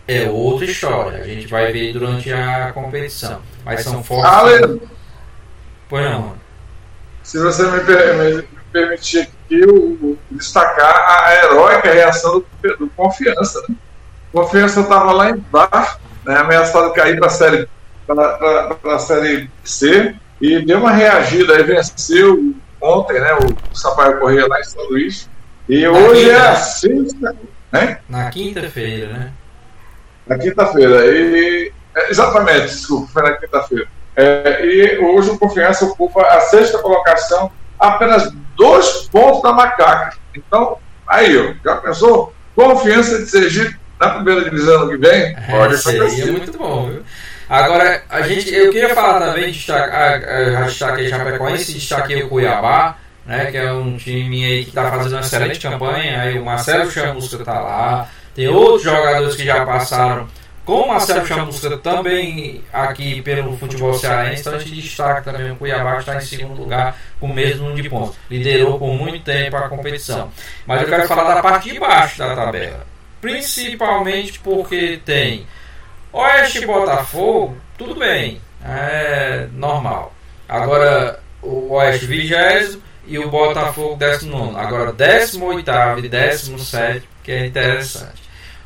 [0.07, 1.23] é outra história.
[1.23, 3.41] A gente vai ver durante a competição.
[3.65, 4.31] Mas são fortes.
[4.31, 4.83] Ale...
[5.89, 6.44] Pois não.
[7.25, 13.63] Se você me, me permitir aqui o, destacar a heróica reação do, do Confiança.
[13.69, 13.75] Né?
[14.33, 17.69] Confiança estava lá embaixo, né, ameaçado de cair para a série,
[18.09, 24.61] a série C, e deu uma reagida, aí venceu ontem né, o Sampaio Correia lá
[24.61, 25.31] em São Luís.
[25.69, 27.37] E Na hoje é a sexta.
[27.73, 27.99] Né?
[28.09, 29.33] Na quinta-feira, né?
[30.27, 31.07] Na quinta-feira.
[31.07, 33.89] E, é, exatamente, desculpa, foi na quinta-feira.
[34.17, 40.17] É, e hoje o Confiança ocupa a sexta colocação, apenas dois pontos da macaca.
[40.35, 42.33] Então, aí, ó, já pensou?
[42.55, 45.37] Confiança de Sergipe na primeira divisão ano que vem?
[45.51, 47.03] Pode é, seria muito bom, viu?
[47.49, 52.97] Agora, a gente, eu queria falar também, destacar, destaquei Chapecoense, destaquei o Cuiabá,
[53.27, 56.91] né, que é um time aí que está fazendo uma excelente campanha, aí o Marcelo
[56.91, 60.27] Chamusca está lá, tem outros jogadores que já passaram
[60.65, 65.57] com o Marcelo Chamusca também aqui pelo futebol cearense, então a gente destaca também o
[65.57, 68.17] Cuiabá está em segundo lugar com o mesmo número de pontos.
[68.31, 70.31] Liderou por muito tempo a competição.
[70.67, 72.87] Mas eu quero falar da parte de baixo da tabela.
[73.21, 75.47] Principalmente porque tem
[76.13, 80.15] Oeste e Botafogo, tudo bem, é normal.
[80.49, 84.57] Agora o Oeste 20 e o Botafogo 19.
[84.57, 88.24] Agora 18 e 17, que é interessante.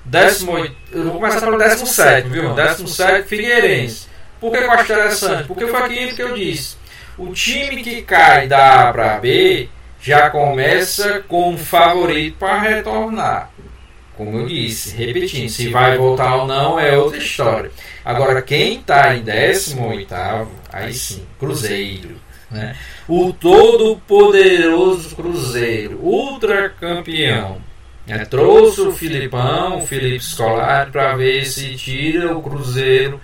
[0.08, 2.54] 18, eu vou começar pelo 17, viu?
[2.54, 4.08] 17 Figueirense.
[4.40, 5.46] Por que eu acho interessante?
[5.46, 6.76] Porque foi aquilo que eu disse.
[7.18, 9.68] O time que cai da A para B
[10.00, 13.50] já começa como favorito para retornar.
[14.16, 17.70] Como eu disse, repetindo, se vai voltar ou não é outra história.
[18.04, 20.14] Agora, quem está em 18,
[20.72, 22.16] aí sim, Cruzeiro.
[22.50, 22.74] Né?
[23.06, 27.67] O todo-poderoso Cruzeiro, ultra campeão.
[28.08, 33.20] É, trouxe o Filipão, o Felipe Scolari, para ver se tira o Cruzeiro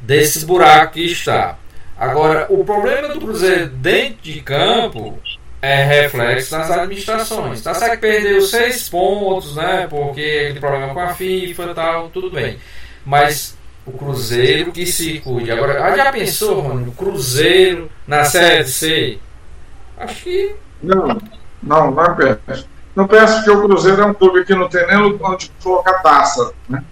[0.00, 1.58] desse buraco que está.
[1.96, 5.18] Agora, o problema do Cruzeiro dentro de campo
[5.60, 7.62] é reflexo nas administrações.
[7.62, 9.86] Tá certo que perdeu seis pontos, né?
[9.88, 12.58] Porque aquele problema com a FIFA e tal, tudo bem.
[13.04, 15.50] Mas o Cruzeiro que se cuide.
[15.50, 19.18] Agora, ah, já pensou, mano, o Cruzeiro na Série C?
[19.96, 20.54] Acho que.
[20.82, 21.20] Não,
[21.62, 22.73] não, não penso.
[22.94, 26.52] Não penso que o Cruzeiro é um clube que não tem nem onde colocar taça,
[26.68, 26.84] né?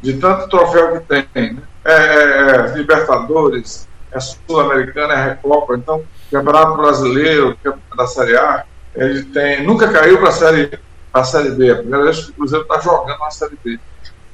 [0.00, 1.54] De tanto troféu que tem.
[1.54, 1.62] Né?
[1.84, 5.74] É, é, é Libertadores, é Sul-Americana, é Recopa.
[5.74, 7.58] Então, Campeonato Brasileiro,
[7.96, 10.78] da Série A, ele tem, nunca caiu para a série,
[11.12, 11.70] a série B.
[11.70, 13.78] A primeira vez que o Cruzeiro está jogando na Série B.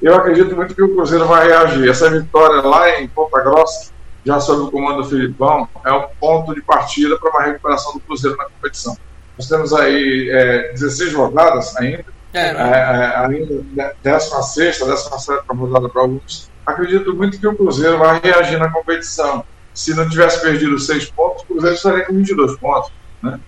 [0.01, 1.89] Eu acredito muito que o Cruzeiro vai reagir.
[1.89, 3.91] Essa vitória lá em Ponta Grossa,
[4.23, 7.99] já sob o comando do Filipão, é um ponto de partida para uma recuperação do
[8.01, 8.97] Cruzeiro na competição.
[9.37, 12.71] Nós temos aí é, 16 rodadas ainda, é, né?
[12.71, 16.49] é, é, ainda 16, 17 rodada para alguns.
[16.65, 19.45] Acredito muito que o Cruzeiro vai reagir na competição
[19.75, 22.91] se não tivesse perdido seis pontos, o Cruzeiro estaria com 22 pontos.
[23.21, 23.39] Né?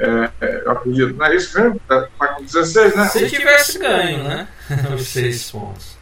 [0.00, 1.76] É, é, eu acredito, não é isso mesmo?
[1.76, 3.08] Está tá com 16, né?
[3.08, 4.48] Se tivesse ganho, né?
[4.94, 5.98] Os seis pontos.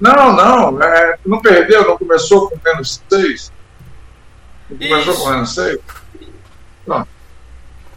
[0.00, 0.82] Não, não.
[0.82, 3.52] É, não perdeu, não começou com menos 6.
[4.70, 5.78] Não começou com menos 6.
[6.84, 7.08] Pronto.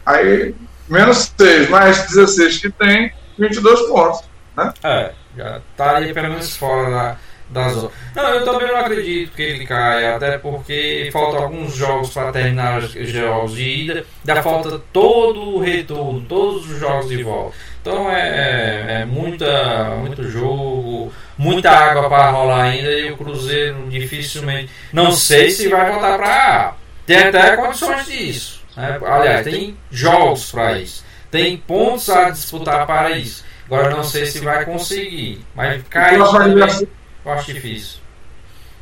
[0.06, 0.54] Aí,
[0.88, 4.22] menos 6 mais 16 que tem, 22 pontos.
[4.56, 4.72] Né?
[4.82, 7.16] É, já está aí pelo menos fora da
[7.48, 7.90] da zona.
[8.14, 12.78] Não, eu também não acredito que ele caia, até porque faltam alguns jogos para terminar
[12.78, 17.56] os jogos de ida, da falta todo o retorno, todos os jogos de volta.
[17.80, 23.86] Então é, é, é muita, muito jogo, muita água para rolar ainda e o Cruzeiro
[23.88, 24.70] dificilmente.
[24.92, 26.74] Não sei se vai voltar para A.
[27.06, 28.55] Tem até condições disso.
[28.76, 29.00] Né?
[29.04, 31.04] Aliás, tem jogos para isso.
[31.30, 33.44] Tem pontos a disputar para isso.
[33.66, 35.44] Agora não sei se vai conseguir.
[35.54, 36.88] Mas cair também.
[37.24, 37.98] Eu acho difícil.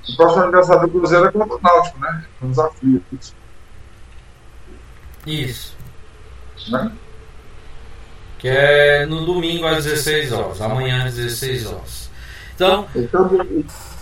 [0.08, 2.24] O próximo aniversário do Cruzeiro é contra o Náutico, né?
[2.42, 3.02] Um desafio.
[5.26, 5.74] Isso.
[6.68, 6.92] Né?
[8.38, 10.60] Que é no domingo às 16 horas.
[10.60, 12.10] Amanhã às 16 horas.
[12.54, 12.86] Então.
[12.94, 13.30] então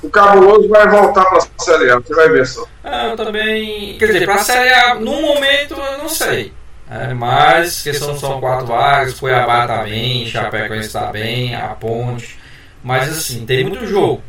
[0.03, 2.67] o Cabuloso vai voltar para a Série A, você vai ver só.
[2.83, 3.97] É, eu também.
[3.99, 6.53] Quer dizer, para a Série A, no momento, eu não sei.
[6.91, 12.39] É, mas, questão são quatro vagas, Cuiabá está bem, Chapecoense está bem, a Ponte.
[12.83, 14.23] Mas assim, tem muito jogo.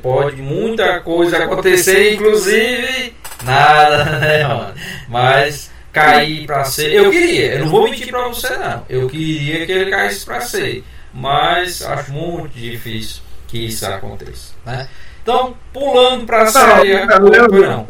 [0.00, 4.74] Pode muita coisa acontecer, inclusive nada, né, mano?
[5.08, 6.92] Mas cair para ser.
[6.92, 8.86] Eu queria, eu não vou mentir para você, não.
[8.88, 10.84] Eu queria que ele caísse para ser.
[11.12, 13.22] Mas acho muito difícil
[13.52, 14.88] que isso aconteça, né?
[15.22, 17.04] Então, pulando para a série.
[17.04, 17.86] Não,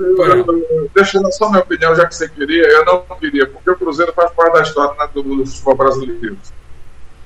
[0.92, 4.12] Deixa eu só minha opinião, já que você queria, eu não queria, porque o Cruzeiro
[4.12, 6.36] faz parte da história né, do, futebol brasileiro.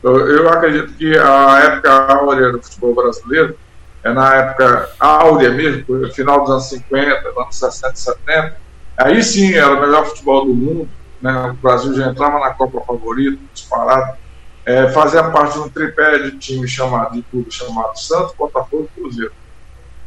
[0.02, 3.56] Eu, eu acredito que a época áurea do futebol brasileiro
[4.04, 8.56] é na época áurea mesmo, final dos anos 50, anos 60, 70.
[8.98, 10.88] Aí sim era o melhor futebol do mundo.
[11.22, 11.32] Né?
[11.50, 14.18] O Brasil já entrava na Copa Favorita, disparado.
[14.66, 19.00] É, fazia parte de um tripé de time chamado, de clube chamado Santos, Botafogo e
[19.00, 19.32] Cruzeiro.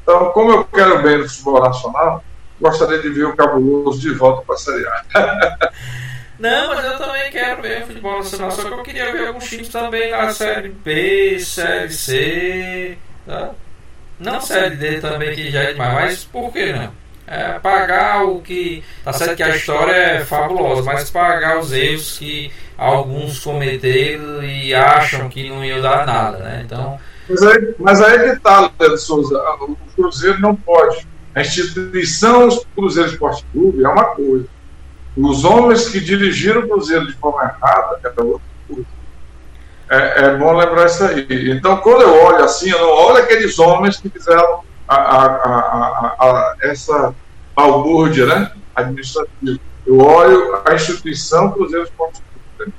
[0.03, 2.21] Então, como eu quero bem no futebol nacional,
[2.59, 5.71] gostaria de ver o Cabuloso de volta para a Série A.
[6.37, 9.69] Não, mas eu também quero ver futebol nacional, só que eu queria ver alguns times
[9.69, 13.51] também na Série B, Série C, tá?
[14.19, 16.91] Não Série D também, que já é demais, mas por que não?
[17.31, 18.83] É pagar o que.
[19.03, 24.73] Tá certo que a história é fabulosa, mas pagar os erros que alguns cometeram e
[24.73, 26.63] acham que não iam dar nada, né?
[26.65, 26.99] Então.
[27.29, 31.07] Mas aí, mas aí que tá, Leandro Souza, o Cruzeiro não pode.
[31.35, 34.47] A instituição Cruzeiro Esporte Clube é uma coisa.
[35.15, 38.85] Os homens que dirigiram o Cruzeiro de forma errada é outra coisa.
[39.91, 41.51] É, é, bom lembrar isso aí.
[41.51, 44.63] Então, quando eu olho assim, eu não olho aqueles homens que fizeram
[44.95, 47.13] a, a, a, essa
[47.55, 49.59] balbúrdia né, administrativa.
[49.85, 52.21] Eu olho a instituição Cruzeiro Esporte
[52.57, 52.73] Clube.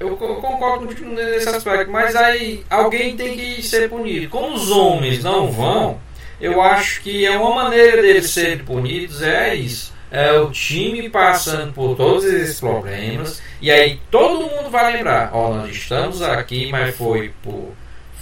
[0.00, 4.28] Eu, eu concordo contigo nesse aspecto, mas aí alguém tem que ser punido.
[4.28, 6.00] Como os homens não vão,
[6.40, 11.72] eu acho que é uma maneira deles serem punidos é isso é, o time passando
[11.72, 16.94] por todos esses problemas e aí todo mundo vai lembrar, ó, nós estamos aqui, mas
[16.94, 17.72] foi por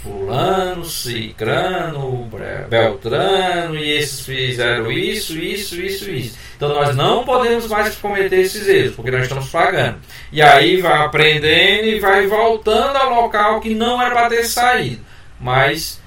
[0.03, 2.28] fulano, cicrano,
[2.68, 6.38] beltrano, e esses fizeram isso, isso, isso, isso.
[6.57, 9.98] Então nós não podemos mais cometer esses erros, porque nós estamos pagando.
[10.32, 15.03] E aí vai aprendendo e vai voltando ao local que não era para ter saído.
[15.38, 16.01] Mas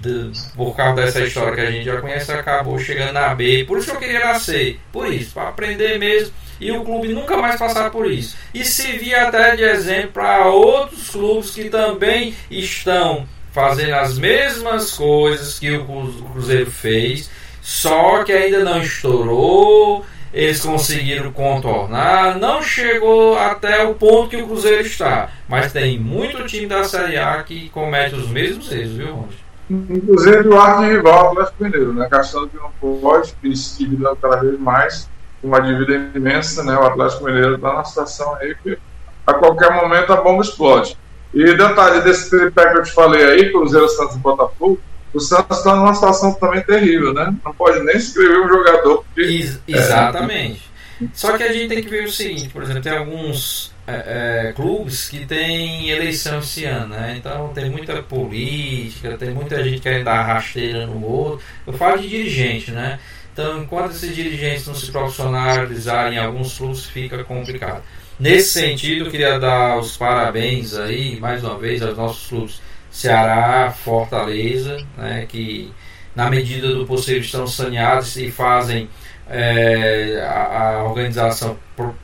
[0.00, 3.64] de, por causa dessa história que a gente já conhece, acabou chegando na B.
[3.66, 4.80] Por isso que eu queria nascer.
[4.90, 6.32] Por isso, para aprender mesmo.
[6.60, 8.36] E o clube nunca mais passar por isso.
[8.52, 15.58] E servir até de exemplo para outros clubes que também estão fazendo as mesmas coisas
[15.58, 15.84] que o
[16.32, 17.30] Cruzeiro fez,
[17.60, 20.04] só que ainda não estourou.
[20.32, 26.46] Eles conseguiram contornar, não chegou até o ponto que o Cruzeiro está, mas tem muito
[26.46, 29.36] time da Série A que comete os mesmos erros, viu, Ronald?
[29.68, 32.08] Inclusive o arco rival Atlético Mineiro, né?
[32.08, 32.70] Gastando que não
[33.00, 35.10] pode, e se dividindo cada vez mais,
[35.42, 36.76] uma dívida imensa, né?
[36.76, 38.78] O Atlético Mineiro está na situação aí que
[39.26, 40.96] a qualquer momento a bomba explode.
[41.32, 44.80] E detalhe desse tripé que eu te falei aí, Cruzeiro, Santos e Botafogo,
[45.12, 47.34] o Santos está numa situação também terrível, né?
[47.44, 49.04] Não pode nem escrever um jogador.
[49.04, 50.70] Porque, Ex exatamente.
[51.02, 54.48] É, Só que a gente tem que ver o seguinte, por exemplo, tem alguns é,
[54.48, 57.16] é, clubes que têm eleição esse ano, né?
[57.18, 61.44] Então tem muita política, tem muita gente querendo dar rasteira no outro.
[61.66, 62.98] Eu falo de dirigente, né?
[63.32, 67.82] Então, enquanto esses dirigentes não se profissionalizarem em alguns clubes, fica complicado.
[68.20, 72.60] Nesse sentido, queria dar os parabéns aí, mais uma vez, aos nossos clubes
[72.90, 75.72] Ceará, Fortaleza, né, que
[76.14, 78.90] na medida do possível estão saneados e fazem
[79.26, 81.56] é, a, a, organização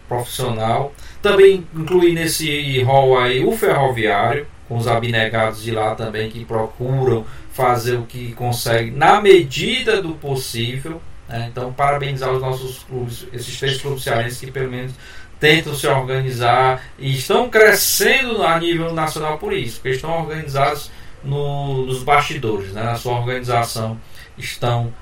[0.09, 0.95] profissional.
[1.21, 7.27] Também incluir nesse rol aí o ferroviário, com os abnegados de lá também que procuram
[7.53, 10.99] fazer o que conseguem na medida do possível.
[11.29, 11.49] Né?
[11.51, 14.95] Então, parabenizar os nossos clubes, esses três clubes cearenses que pelo menos
[15.39, 20.91] tentam se organizar e estão crescendo a nível nacional por isso, porque estão organizados
[21.23, 22.83] no, nos bastidores, né?
[22.83, 23.99] na sua organização
[24.39, 24.93] estão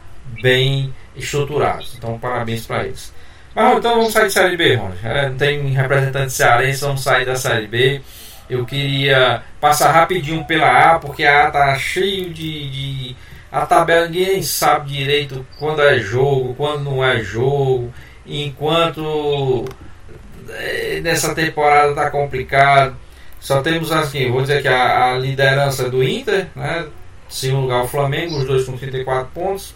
[0.41, 1.95] bem estruturados.
[1.97, 3.13] Então, parabéns para eles.
[3.55, 4.99] Mas então vamos sair de Série B, Ronald.
[5.05, 8.01] É, não tem representante cearense, vamos sair da Série B.
[8.51, 13.17] Eu queria passar rapidinho pela A, porque a A tá cheio de, de
[13.51, 17.95] a tabela ninguém sabe direito quando é jogo, quando não é jogo.
[18.27, 19.65] Enquanto
[21.03, 22.97] nessa temporada está complicado.
[23.41, 26.87] Só temos assim, vou dizer que a, a liderança do Inter, né?
[27.29, 29.75] Segundo lugar o Flamengo, os dois com 34 pontos.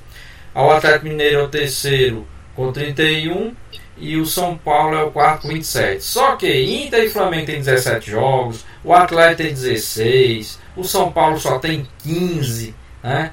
[0.55, 3.55] O Atlético Mineiro é o terceiro com 31
[3.97, 6.03] e o São Paulo é o quarto com 27.
[6.03, 11.39] Só que Inter e Flamengo tem 17 jogos, o Atlético tem 16, o São Paulo
[11.39, 13.33] só tem 15, né?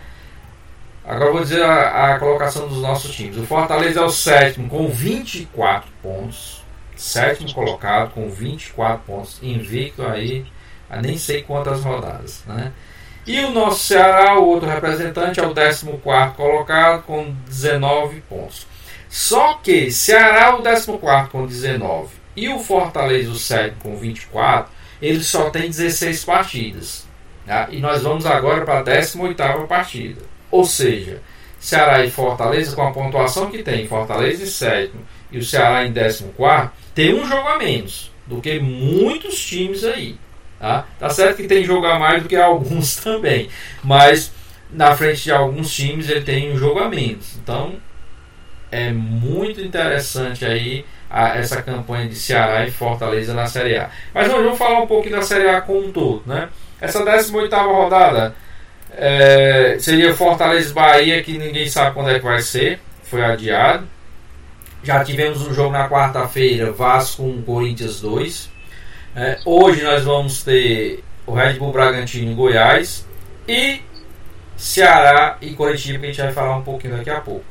[1.08, 3.38] Agora vou dizer a, a colocação dos nossos times.
[3.38, 6.65] O Fortaleza é o sétimo com 24 pontos
[6.96, 10.46] sétimo colocado com 24 pontos, invicto aí
[10.90, 12.44] a nem sei quantas rodadas.
[12.46, 12.72] Né?
[13.26, 15.88] E o nosso Ceará, o outro representante, é o 14
[16.36, 18.68] colocado com 19 pontos.
[19.10, 24.72] Só que Ceará, o 14 com 19 e o Fortaleza, o 7 com 24,
[25.02, 27.08] eles só tem 16 partidas.
[27.46, 27.68] Tá?
[27.72, 30.22] E nós vamos agora para a 18 partida.
[30.52, 31.22] Ou seja,
[31.60, 35.94] Ceará e Fortaleza, com a pontuação que tem, Fortaleza em sétimo e o Ceará em
[35.94, 36.26] 14,
[36.96, 40.18] tem um jogo a menos do que muitos times aí.
[40.58, 40.86] Tá?
[40.98, 43.50] tá certo que tem jogo a mais do que alguns também,
[43.84, 44.32] mas
[44.72, 47.36] na frente de alguns times ele tem um jogo a menos.
[47.36, 47.76] Então
[48.72, 53.90] é muito interessante aí a, essa campanha de Ceará e Fortaleza na Série A.
[54.14, 56.24] Mas nós vamos falar um pouquinho da Série A como um todo.
[56.26, 56.50] Né?
[56.82, 58.36] Essa 18 rodada
[58.92, 63.88] é, seria Fortaleza Bahia, que ninguém sabe quando é que vai ser, foi adiado.
[64.86, 68.52] Já tivemos um jogo na quarta-feira, Vasco 1, Corinthians 2.
[69.16, 73.04] É, hoje nós vamos ter o Red Bull Bragantino em Goiás
[73.48, 73.82] e
[74.56, 77.44] Ceará e Coritiba, que a gente vai falar um pouquinho daqui a pouco.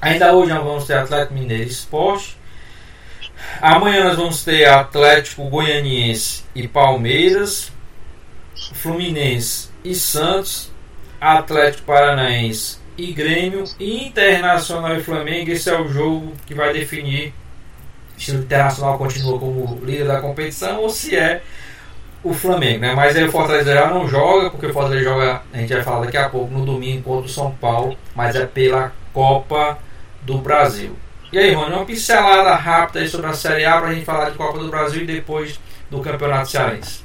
[0.00, 2.36] Ainda hoje nós vamos ter Atlético Mineiro Esporte.
[3.60, 7.72] Amanhã nós vamos ter Atlético Goianiense e Palmeiras,
[8.74, 10.70] Fluminense e Santos,
[11.20, 15.50] Atlético Paranaense e Grêmio, Internacional e Flamengo.
[15.50, 17.32] Esse é o jogo que vai definir
[18.18, 21.42] se o Internacional continua como líder da competição ou se é
[22.22, 22.94] o Flamengo, né?
[22.94, 26.04] Mas aí o Fortaleza já não joga, porque o Fortaleza joga, a gente vai falar
[26.04, 29.78] daqui a pouco, no domingo contra o São Paulo, mas é pela Copa
[30.20, 30.94] do Brasil.
[31.32, 34.36] E aí, Rony, uma pincelada rápida sobre a Série A para a gente falar de
[34.36, 35.58] Copa do Brasil e depois
[35.90, 37.04] do Campeonato Cearense.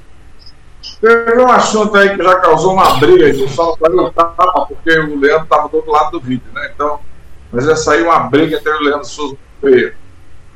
[1.01, 5.19] Teve um assunto aí que já causou uma briga aqui, só não tapa, porque o
[5.19, 6.71] Leandro estava do outro lado do vídeo, né?
[6.73, 6.99] Então,
[7.51, 9.93] mas ia sair uma briga entre o Leandro Souza e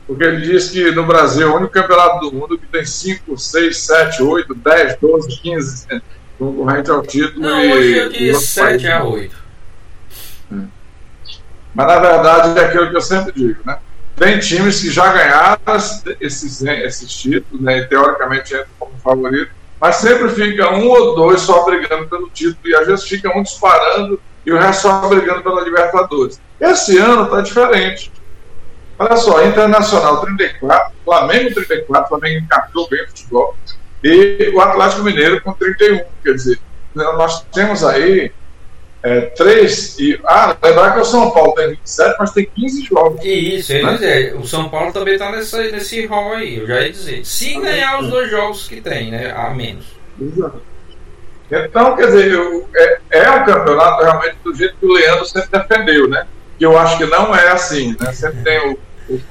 [0.08, 3.38] Porque ele diz que no Brasil é o único campeonato do mundo que tem 5,
[3.38, 5.88] 6, 7, 8, 10, 12, 15
[6.40, 7.42] concorrente ao título.
[7.42, 9.36] Não, e, hoje eu disse 7 a 8.
[11.76, 13.78] Mas na verdade é aquilo que eu sempre digo, né?
[14.16, 15.60] Tem times que já ganharam
[16.20, 17.80] esses, esses títulos, né?
[17.80, 22.58] E teoricamente entram como favorito, mas sempre fica um ou dois só brigando pelo título,
[22.66, 26.42] e às vezes fica um disparando e o resto só brigando pela Libertadores.
[26.60, 28.12] Esse ano está diferente.
[28.98, 33.56] Olha só, Internacional 34, Flamengo 34, Flamengo encartou bem o futebol,
[34.04, 36.02] e o Atlético Mineiro com 31.
[36.24, 36.60] Quer dizer,
[36.94, 38.32] nós temos aí
[39.02, 39.98] é, três.
[39.98, 43.24] E, ah, lembrar que o São Paulo tem 27, mas tem 15 jogos.
[43.24, 43.94] Isso, né?
[43.94, 47.26] dizer, o São Paulo também está nesse, nesse rol aí, eu já ia dizer.
[47.26, 49.32] Se ganhar os dois jogos que tem, né?
[49.32, 49.86] A menos.
[50.20, 50.62] Exato.
[51.52, 55.50] Então, quer dizer, eu, é, é um campeonato realmente do jeito que o Leandro sempre
[55.60, 56.28] defendeu, né?
[56.58, 58.12] Que eu acho que não é assim, né?
[58.12, 58.80] Sempre tem, o,
[59.10, 59.22] o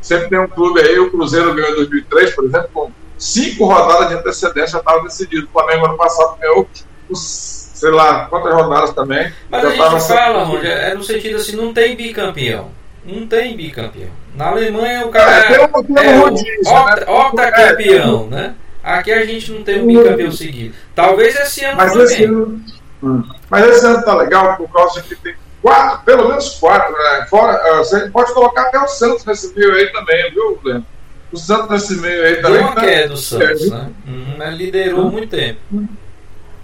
[0.00, 4.08] sempre tem um clube aí, o Cruzeiro ganhou em 2003, por exemplo, com cinco rodadas
[4.08, 5.46] de antecedência estava decidido.
[5.46, 6.66] O Flamengo ano passado ganhou
[7.10, 9.32] os sei lá, quantas rodadas também.
[9.48, 12.70] Mas a gente fala, Roger, é no sentido assim, não tem bicampeão.
[13.04, 14.10] Não tem bicampeão.
[14.34, 18.36] Na Alemanha o cara é, é, um, é o octacampeão, né?
[18.36, 18.54] né?
[18.82, 20.74] Aqui a gente não tem um bicampeão seguido.
[20.94, 22.60] Talvez esse ano mas esse ano,
[23.02, 23.22] hum.
[23.48, 27.26] mas esse ano tá legal por causa que tem quatro, pelo menos quatro, né?
[27.30, 30.86] Fora, você pode colocar até o Santos nesse meio aí também, viu, Leandro?
[31.32, 32.58] O Santos nesse meio aí também.
[32.58, 33.90] Deu uma queda do Santos, né?
[34.06, 35.10] Hum, liderou hum.
[35.10, 35.60] muito tempo.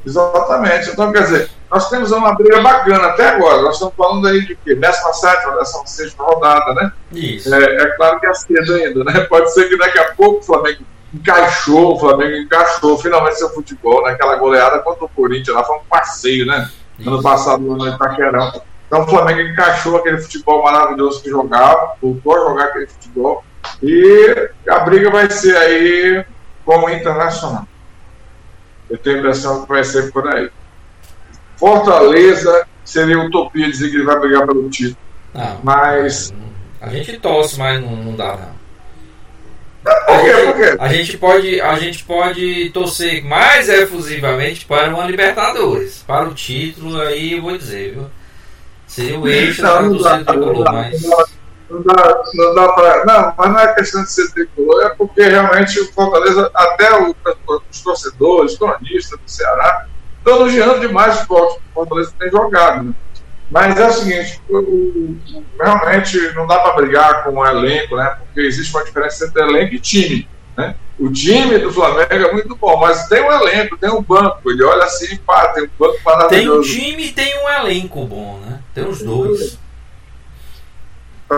[0.07, 0.91] Exatamente.
[0.91, 3.63] Então, quer dizer, nós temos uma briga bacana até agora.
[3.63, 4.75] Nós estamos falando aí de quê?
[4.75, 6.93] 17 ou 16 rodada, né?
[7.13, 7.55] Isso.
[7.55, 9.21] É, é, claro que é cedo ainda, né?
[9.29, 10.83] Pode ser que daqui a pouco o Flamengo
[11.13, 14.13] encaixou, o Flamengo encaixou finalmente seu futebol, né?
[14.13, 16.69] Aquela goleada contra o Corinthians lá foi um passeio, né?
[16.99, 17.09] Isso.
[17.09, 18.53] Ano passado no Itaquerão.
[18.87, 23.45] Então o Flamengo encaixou aquele futebol maravilhoso que jogava, voltou a jogar aquele futebol.
[23.83, 26.25] E a briga vai ser aí
[26.65, 27.67] com o Internacional.
[28.91, 30.51] Eu tenho a impressão que vai ser por aí.
[31.57, 34.97] Fortaleza seria utopia dizer que ele vai brigar pelo título.
[35.32, 36.32] Não, mas.
[36.80, 38.55] A gente torce, mas não, não dá, não.
[39.85, 40.32] Por quê?
[40.47, 40.76] Por quê?
[40.78, 46.03] A gente pode, a gente pode torcer mais efusivamente para uma Libertadores.
[46.07, 48.07] Para o título, aí eu vou dizer, viu?
[48.87, 51.03] Seria o eixo da torcida tricolor, mas.
[51.75, 53.05] Não dá, não dá pra.
[53.05, 57.14] Não, mas não é questão de ser tricolor, é porque realmente o Fortaleza, até o,
[57.70, 59.87] os torcedores, cronistas do Ceará,
[60.18, 62.85] estão elogiando demais o esporte que o Fortaleza tem jogado.
[62.85, 62.95] Né?
[63.51, 68.16] Mas é o seguinte, o, o, realmente não dá para brigar com o elenco, né?
[68.18, 70.29] Porque existe uma diferença entre elenco e time.
[70.57, 70.75] Né?
[70.99, 74.49] O time do Flamengo é muito bom, mas tem um elenco, tem um banco.
[74.51, 76.72] Ele olha assim, pá, tem um banco maravilhoso.
[76.72, 78.61] Tem um time e tem um elenco bom, né?
[78.72, 79.59] Tem os dois.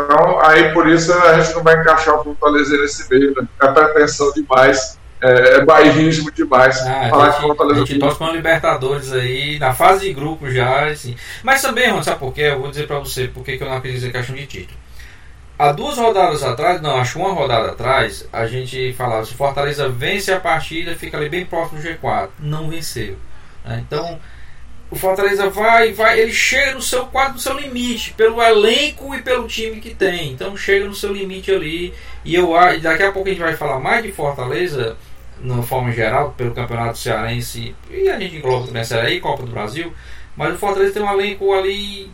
[0.04, 3.46] Então, aí por isso a gente não vai encaixar o Fortaleza nesse meio, né?
[3.62, 6.78] É pretensão demais, é, é bairrismo demais.
[6.82, 7.82] Ah, falar que Fortaleza.
[7.82, 11.16] A gente torce para Libertadores aí, na fase de grupo já, assim.
[11.42, 12.42] Mas também, Ron, sabe por quê?
[12.42, 14.78] Eu vou dizer para você por que eu não acredito em questão de título.
[15.58, 20.30] Há duas rodadas atrás, não, acho uma rodada atrás, a gente falava: se Fortaleza vence
[20.30, 22.28] a partida, fica ali bem próximo do G4.
[22.38, 23.16] Não venceu.
[23.64, 23.82] Né?
[23.86, 24.18] Então
[24.96, 29.20] o Fortaleza vai, vai, ele chega no seu quadro, no seu limite, pelo elenco e
[29.20, 30.32] pelo time que tem.
[30.32, 31.92] Então chega no seu limite ali.
[32.24, 34.96] E eu daqui a pouco a gente vai falar mais de Fortaleza,
[35.38, 37.76] de forma geral, pelo Campeonato Cearense.
[37.90, 39.92] E a gente engloba também a Série Copa do Brasil.
[40.34, 42.10] Mas o Fortaleza tem um elenco ali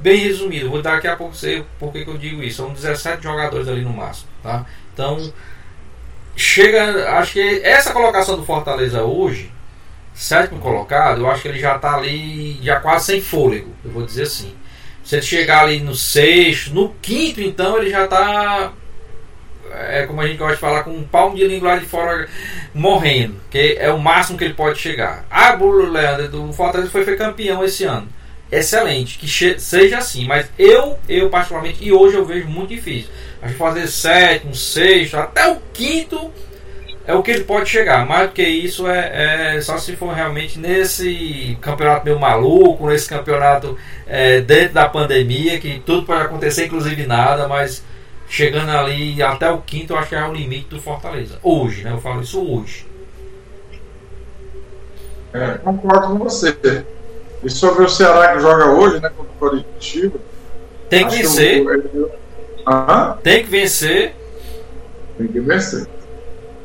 [0.00, 0.70] bem resumido.
[0.70, 2.56] Vou daqui a pouco dizer por que eu digo isso.
[2.56, 4.28] São 17 jogadores ali no máximo.
[4.42, 4.64] Tá?
[4.94, 5.32] Então,
[6.34, 7.10] chega.
[7.18, 9.52] Acho que essa colocação do Fortaleza hoje
[10.18, 14.04] sétimo colocado, eu acho que ele já está ali, já quase sem fôlego, eu vou
[14.04, 14.52] dizer assim.
[15.04, 18.72] Se ele chegar ali no sexto, no quinto, então ele já está,
[19.72, 22.28] é como a gente gosta de falar, com um palmo de língua lá de fora
[22.74, 25.24] morrendo, que é o máximo que ele pode chegar.
[25.30, 28.08] Ah, Bruno Leandro do Fortaleza foi, foi campeão esse ano.
[28.50, 29.28] Excelente, que
[29.60, 33.10] seja assim, mas eu, eu particularmente, e hoje eu vejo muito difícil.
[33.40, 36.32] A gente fazer sétimo, sexto, até o quinto
[37.08, 38.06] é o que ele pode chegar.
[38.06, 43.08] Mais do que isso é, é só se for realmente nesse campeonato meio maluco, nesse
[43.08, 47.82] campeonato é, dentro da pandemia, que tudo pode acontecer, inclusive nada, mas
[48.28, 51.38] chegando ali até o quinto, eu acho que é o limite do Fortaleza.
[51.42, 51.92] Hoje, né?
[51.92, 52.86] Eu falo isso hoje.
[55.32, 56.84] É, concordo com você.
[57.42, 59.08] E sobre o Ceará que joga hoje, né?
[59.16, 60.18] Contra o Coritiba.
[60.90, 61.64] Tem que vencer.
[63.22, 64.14] Tem que vencer.
[65.16, 65.97] Tem que vencer.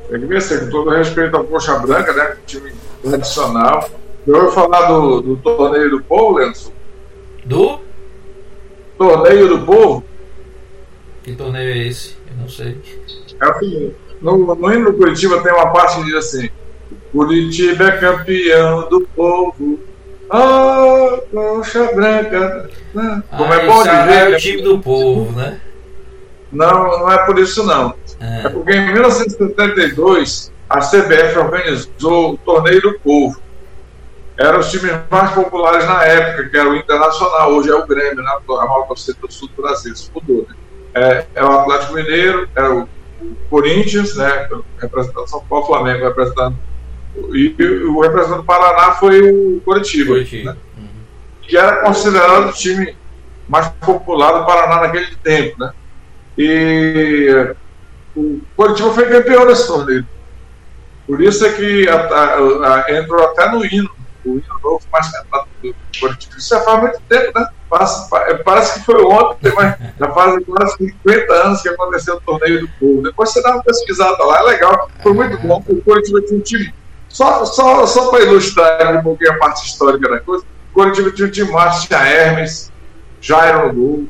[0.09, 2.37] Tem que vencer, com todo respeito ao Coxa Branca, né?
[2.45, 3.89] Time tradicional.
[4.25, 6.73] Eu ouvi falar do, do torneio do povo, Lenço?
[7.45, 7.79] Do?
[8.97, 10.03] Torneio do povo?
[11.23, 12.15] Que torneio é esse?
[12.29, 12.77] Eu não sei.
[13.41, 16.49] É seguinte: no, no hino do Curitiba tem uma parte que diz assim:
[17.11, 19.79] Curitiba é campeão do povo.
[20.29, 22.69] Oh, coxa branca.
[22.93, 23.23] Né?
[23.37, 24.31] Como ah, é bom dizer.
[24.31, 25.59] É o time do povo, né?
[26.51, 27.93] Não, não é por isso não.
[28.24, 33.41] É, é porque em 1972 a CBF organizou o Torneio do Povo.
[34.38, 38.24] Eram os times mais populares na época, que era o Internacional, hoje é o Grêmio,
[38.24, 38.32] né?
[38.32, 40.47] a maior torcida do sul do Brasil, isso mudou.
[40.49, 40.55] Né?
[40.95, 42.88] É, é, o Atlético Mineiro, é o
[43.49, 44.49] Corinthians, né?
[44.80, 46.57] representando São Paulo, Flamengo representando.
[47.32, 50.13] E, e o representante do Paraná foi o Curitiba.
[50.13, 50.53] Curitiba.
[50.53, 50.57] Né?
[50.78, 50.88] Uhum.
[51.43, 52.95] Que era considerado o time
[53.47, 55.59] mais popular do Paraná naquele tempo.
[55.59, 55.71] Né?
[56.36, 57.53] E
[58.16, 60.05] o Curitiba foi campeão desse torneio.
[61.07, 63.89] Por isso é que a, a, a, entrou até no hino,
[64.26, 66.36] o hino novo mais cantado do Curitiba.
[66.38, 67.47] Isso já faz muito tempo, né?
[67.70, 68.09] Parece,
[68.43, 72.70] parece que foi ontem, mas já faz quase 50 anos que aconteceu o torneio do
[72.80, 73.01] povo.
[73.01, 75.64] Depois você dá uma pesquisada lá, é legal, foi muito bom.
[75.68, 76.74] O Curitiba tinha um time.
[77.09, 81.28] Só, só, só para ilustrar um pouquinho a parte histórica da coisa, o Curitiba tinha
[81.28, 82.72] um time massa, tinha Hermes,
[83.22, 84.07] Jairo no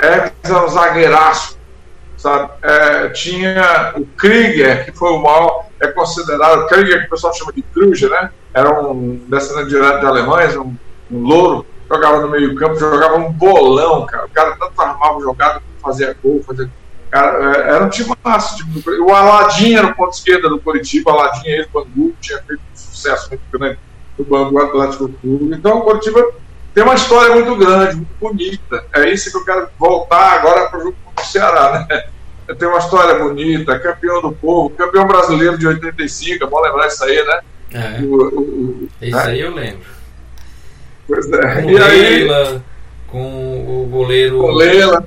[0.00, 1.53] Hermes era um zagueiraço,
[2.24, 2.50] sabe?
[2.62, 7.52] É, tinha o Krieger, que foi o maior, é considerado, Krieger que o pessoal chama
[7.52, 8.30] de Kruger, né?
[8.54, 10.74] Era um descendente direto de alemães, um,
[11.10, 14.24] um louro, jogava no meio campo, jogava um bolão, cara.
[14.24, 16.70] O cara tanto armava jogada, fazia gol, fazia...
[17.10, 18.56] Cara, é, era um time massa.
[19.06, 22.76] O Aladim era o ponto esquerda do Curitiba, o Aladim, ele, Bangu, tinha feito um
[22.76, 23.78] sucesso muito grande
[24.18, 25.54] no Bangu Atlético Clube.
[25.54, 26.26] Então o Curitiba
[26.72, 28.84] tem uma história muito grande, muito bonita.
[28.94, 32.13] É isso que eu quero voltar agora para o jogo com o Ceará, né?
[32.58, 37.02] Tem uma história bonita, campeão do povo, campeão brasileiro de 85, é bom lembrar isso
[37.04, 37.40] aí, né?
[37.72, 38.02] É.
[38.02, 39.22] O, o, o, isso né?
[39.24, 39.86] aí eu lembro.
[41.06, 41.62] Pois é.
[41.62, 42.62] Com e Leila, aí...
[43.08, 44.38] com o goleiro.
[44.38, 45.04] Com Leila.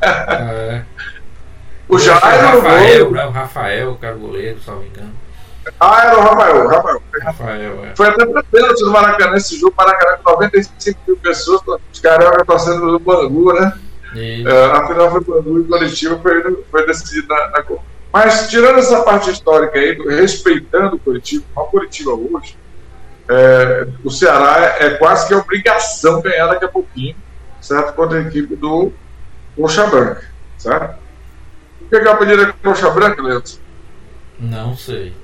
[0.00, 0.82] É.
[1.88, 2.58] O Jairo.
[2.58, 3.26] O Rafael, né?
[3.26, 5.12] o Rafael, que era o goleiro, se não me engano.
[5.80, 7.02] Ah, era o Rafael, Rafael.
[7.22, 7.96] Rafael é.
[7.96, 11.62] Foi até para pênalti do Maracanã esse jogo, Maracanã com 95 mil pessoas,
[11.92, 13.72] os caras torcendo do Bangu, né?
[14.14, 17.64] Uh, afinal, foi quando o coletivo foi, foi decidido na, na
[18.12, 22.56] Mas, tirando essa parte histórica aí, respeitando o coletivo, o coletivo hoje,
[23.28, 27.16] é, o Ceará é, é quase que obrigação ganhar daqui a pouquinho,
[27.60, 27.94] certo?
[27.94, 28.92] Contra a equipe do
[29.56, 30.24] Coxa Branca,
[30.58, 30.98] certo?
[31.80, 33.52] O que é, que é o apelido da Coxa Branca, Leandro?
[34.38, 35.14] Não sei.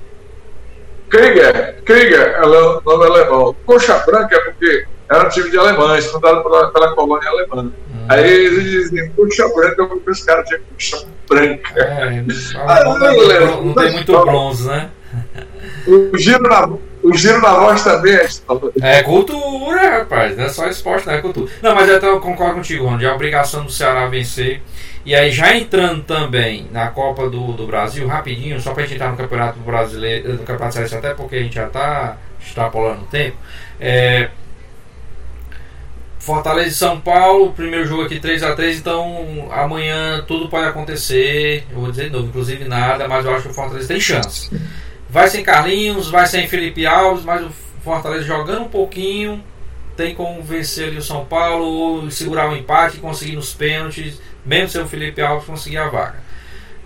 [1.09, 3.55] Krieger, Krieger é o nome alemão.
[3.65, 7.63] Coxa Branca é porque era um time de alemães, fundado pela, pela colônia alemã.
[7.65, 8.05] Hum.
[8.07, 11.79] Aí eles dizem, puxa branca, porque os caras tinham puxa branca.
[11.79, 12.23] É,
[12.85, 14.89] não, não, não, tem muito bronze, né?
[15.85, 16.69] O giro na,
[17.03, 18.27] o giro na voz também é
[18.81, 20.37] É cultura, rapaz.
[20.37, 21.51] Não é só esporte, não é cultura.
[21.61, 23.03] Não, mas eu concordo contigo, Ronald.
[23.03, 24.61] É a obrigação do Ceará vencer.
[25.03, 29.09] E aí, já entrando também na Copa do, do Brasil, rapidinho, só pra gente entrar
[29.09, 33.35] no Campeonato Brasileiro, no Campeonato Cearense, até porque a gente já tá extrapolando o tempo.
[33.79, 34.29] É,
[36.21, 41.65] Fortaleza e São Paulo, primeiro jogo aqui 3 a 3 então amanhã tudo pode acontecer.
[41.71, 44.55] Eu vou dizer de novo, inclusive nada, mas eu acho que o Fortaleza tem chance.
[45.09, 47.49] Vai sem Carlinhos, vai sem Felipe Alves, mas o
[47.83, 49.43] Fortaleza jogando um pouquinho
[49.97, 54.69] tem como vencer ali o São Paulo, ou segurar o empate, conseguir nos pênaltis, mesmo
[54.69, 56.19] sem o Felipe Alves conseguir a vaga.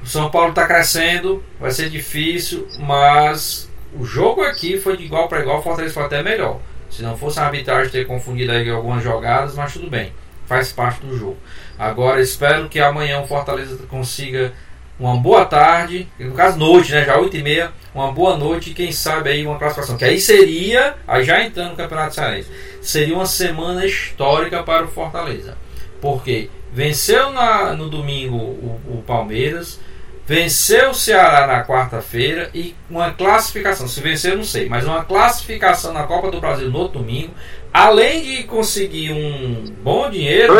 [0.01, 3.69] O São Paulo está crescendo, vai ser difícil, mas
[3.99, 6.61] o jogo aqui foi de igual para igual, o Fortaleza foi até melhor.
[6.95, 10.13] Se não fosse a arbitragem ter confundido aí algumas jogadas, mas tudo bem,
[10.45, 11.37] faz parte do jogo.
[11.77, 14.53] Agora espero que amanhã o Fortaleza consiga
[14.97, 18.73] uma boa tarde, no caso noite, né, já 8 e meia, uma boa noite e
[18.73, 19.97] quem sabe aí uma classificação.
[19.97, 22.49] Que aí seria, aí já entrando no Campeonato Cearense,
[22.81, 25.57] seria uma semana histórica para o Fortaleza.
[25.99, 29.81] Porque venceu na, no domingo o, o Palmeiras,
[30.27, 33.87] venceu o Ceará na quarta-feira e uma classificação.
[33.87, 37.33] Se vencer, eu não sei, mas uma classificação na Copa do Brasil no domingo,
[37.71, 40.53] além de conseguir um bom dinheiro,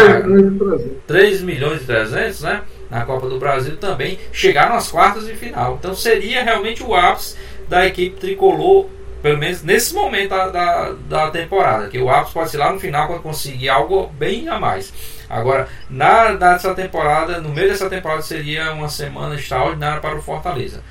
[1.08, 2.62] 3 milhões e 300, né?
[2.90, 5.78] Na Copa do Brasil também chegaram às quartas de final.
[5.80, 7.36] Então seria realmente o ápice
[7.68, 8.88] da equipe tricolor,
[9.24, 11.88] pelo menos nesse momento da, da, da temporada.
[11.88, 14.94] Que o ápice pode ser lá no final quando conseguir algo bem a mais.
[15.30, 20.84] Agora, na, nessa temporada, no meio dessa temporada, seria uma semana extraordinária para o Fortaleza.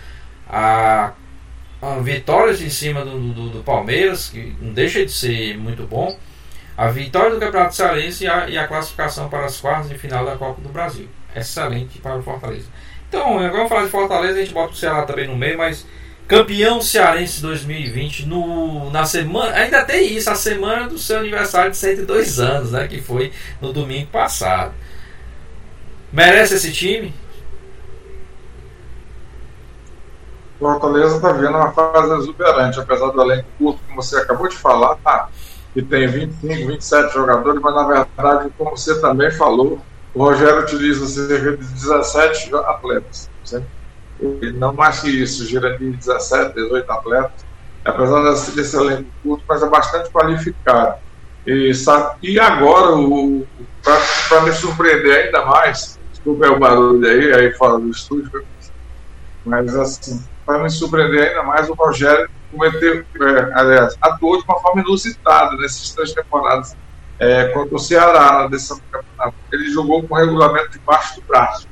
[0.49, 1.12] A,
[1.80, 6.18] a vitórias em cima do, do, do, Palmeiras, que não deixa de ser muito bom.
[6.76, 10.24] A vitória do Campeonato Cearense e a, e a classificação para as quartas de final
[10.24, 11.09] da Copa do Brasil.
[11.35, 12.66] Excelente para o Fortaleza.
[13.09, 15.87] Então, agora falar de Fortaleza, a gente bota o Ceará também no meio, mas
[16.27, 21.77] Campeão cearense 2020 no, na semana, ainda tem isso, a semana do seu aniversário de
[21.77, 24.72] 102 anos, né, que foi no domingo passado.
[26.11, 27.12] Merece esse time?
[30.59, 34.97] Fortaleza está vendo uma fase exuberante, apesar do elenco curto, como você acabou de falar,
[34.97, 35.29] tá?
[35.75, 39.81] que tem 25, 27 jogadores, mas na verdade, como você também falou,
[40.14, 43.29] o Rogério utiliza cerca de 17 atletas.
[43.45, 43.66] Certo?
[44.55, 47.45] Não mais que isso, gira de 17, 18 atletas,
[47.85, 48.23] apesar
[48.55, 50.95] desse elenco curto, mas é bastante qualificado.
[51.47, 52.97] E, sabe, e agora,
[54.29, 58.45] para me surpreender ainda mais, desculpa o barulho aí, aí fora do estúdio,
[59.45, 64.59] mas assim, para me surpreender ainda mais, o Rogério cometeu, é, aliás, atuou de uma
[64.61, 66.75] forma inusitada nessas três temporadas
[67.19, 68.57] é, contra o Ceará do
[68.91, 69.35] campeonato.
[69.53, 71.69] Ele jogou com o regulamento debaixo do braço,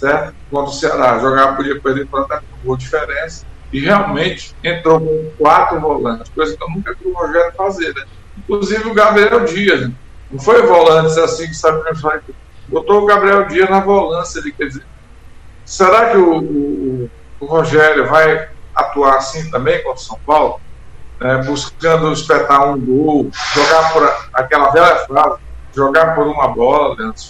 [0.00, 0.34] certo?
[0.50, 1.18] Contra o Ceará.
[1.18, 3.46] Jogar podia perder até um gol de diferença.
[3.72, 7.94] E realmente entrou com quatro volantes, coisa que eu nunca vi o Rogério fazer.
[7.94, 8.04] Né?
[8.38, 9.82] Inclusive o Gabriel Dias.
[9.82, 9.92] Né?
[10.30, 11.82] Não foi volante assim que sabe
[12.68, 14.40] botou o Gabriel Dias na volância.
[14.40, 14.84] Ele, quer dizer,
[15.64, 20.60] será que o, o, o Rogério vai atuar assim também contra o São Paulo?
[21.20, 25.38] é, buscando espetar um gol, jogar por aquela velha frase,
[25.74, 27.22] jogar por uma bola, Leandro.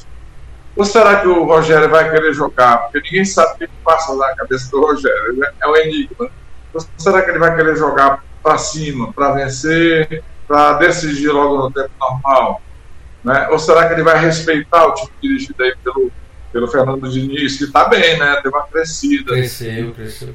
[0.76, 2.78] Ou será que o Rogério vai querer jogar?
[2.78, 5.50] Porque ninguém sabe o que passa na cabeça do Rogério, né?
[5.60, 6.30] é o enigma.
[6.72, 11.70] Ou será que ele vai querer jogar para cima, para vencer, para decidir logo no
[11.70, 12.62] tempo normal?
[13.24, 13.48] Né?
[13.50, 16.10] Ou será que ele vai respeitar o time dirigido aí pelo,
[16.52, 18.40] pelo Fernando Diniz, que está bem, né?
[18.42, 19.32] Tem uma crescida.
[19.32, 20.34] Cresceu, cresceu.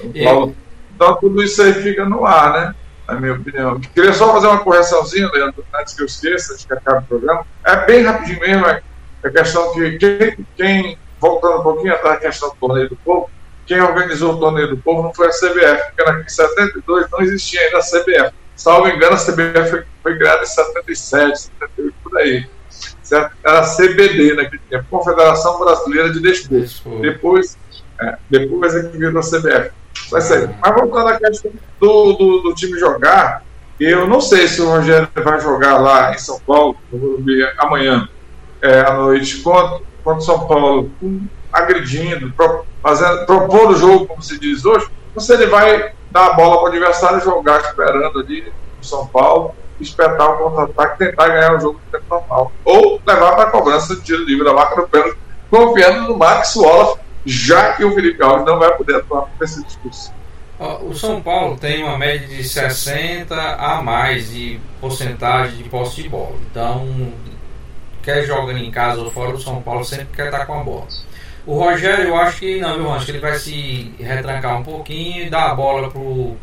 [0.00, 0.56] O Paulo,
[0.94, 2.74] então tudo isso aí fica no ar, né?
[3.06, 3.80] Na minha opinião.
[3.80, 7.46] Queria só fazer uma correçãozinha, Leandro, antes que eu esqueça, antes que acabe o programa.
[7.64, 8.82] É bem rapidinho mesmo, é
[9.24, 13.30] a questão que quem, quem, voltando um pouquinho atrás da questão do torneio do povo,
[13.66, 17.60] quem organizou o torneio do povo não foi a CBF, porque em 72 não existia
[17.60, 18.34] ainda a CBF.
[18.54, 22.46] Salvo engano, a CBF foi, foi criada em 77, 78, por aí.
[23.02, 23.36] Certo?
[23.44, 27.00] Era a CBD naquele tempo, Confederação Brasileira de Desporto.
[27.00, 27.58] Depois,
[28.00, 29.72] é, depois é que virou a CBF.
[30.10, 30.50] Vai ser.
[30.60, 31.50] Mas voltando à questão
[31.80, 33.42] do, do, do, time jogar,
[33.78, 36.76] eu não sei se o Rogério vai jogar lá em São Paulo,
[37.58, 38.08] amanhã,
[38.62, 40.90] é, à noite, contra, contra São Paulo,
[41.52, 46.26] agredindo, pro, fazendo, propor o jogo, como se diz hoje, ou se ele vai dar
[46.26, 51.28] a bola para o adversário jogar esperando ali no São Paulo, espetar o contra-ataque tentar
[51.28, 52.52] ganhar o jogo no tempo normal.
[52.64, 55.18] Ou levar para a cobrança de tiro livre da marca do pênalti,
[55.50, 59.62] confiando no Max Wallace já que o Felipe Alves não vai poder atuar por esse
[59.64, 60.14] discurso.
[60.58, 66.08] O São Paulo tem uma média de 60 a mais de porcentagem de posse de
[66.08, 66.36] bola.
[66.50, 67.12] Então,
[68.02, 70.86] quer jogando em casa ou fora, o São Paulo sempre quer estar com a bola.
[71.44, 75.26] O Rogério, eu acho que não, eu acho que ele vai se retrancar um pouquinho
[75.26, 76.36] e dar a bola pro,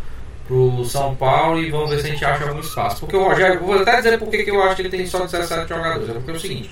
[0.48, 3.00] pro São Paulo e vamos ver se a gente acha algum espaço.
[3.00, 5.68] Porque o Rogério, vou até dizer porque que eu acho que ele tem só 17
[5.68, 6.10] jogadores.
[6.10, 6.70] É porque é o seguinte: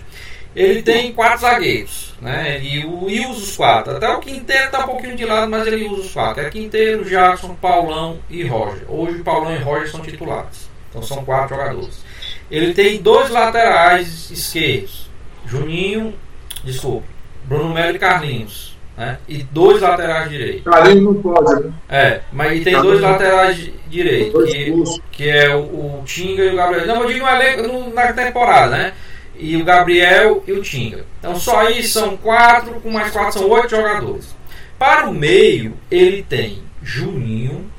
[0.56, 2.58] ele tem quatro zagueiros, né?
[2.58, 3.96] Ele, e usa os quatro.
[3.96, 6.44] Até o Quinteiro está um pouquinho de lado, mas ele usa os quatro.
[6.44, 8.84] É Quinteiro, Jackson, Paulão e Roger.
[8.90, 10.70] Hoje Paulão e Roger são titulares.
[10.90, 12.04] Então são quatro jogadores.
[12.50, 15.10] Ele tem dois laterais esquerdos.
[15.46, 16.14] Juninho,
[16.64, 17.08] desculpe,
[17.46, 18.78] Bruno Melo e Carlinhos.
[18.98, 19.18] Né?
[19.28, 20.64] E dois laterais direitos.
[20.64, 21.74] Carlinhos não pode, né?
[21.90, 24.52] É, mas tem dois laterais direitos.
[24.52, 26.86] Que, que, é o, o Tinga e o Gabriel.
[26.86, 28.94] Não, eu digo no elenco, na temporada, né?
[29.42, 31.04] E o Gabriel e o Tinga.
[31.20, 34.36] Então só aí são quatro, com mais quatro são oito jogadores.
[34.78, 37.70] Para o meio, ele tem Juninho,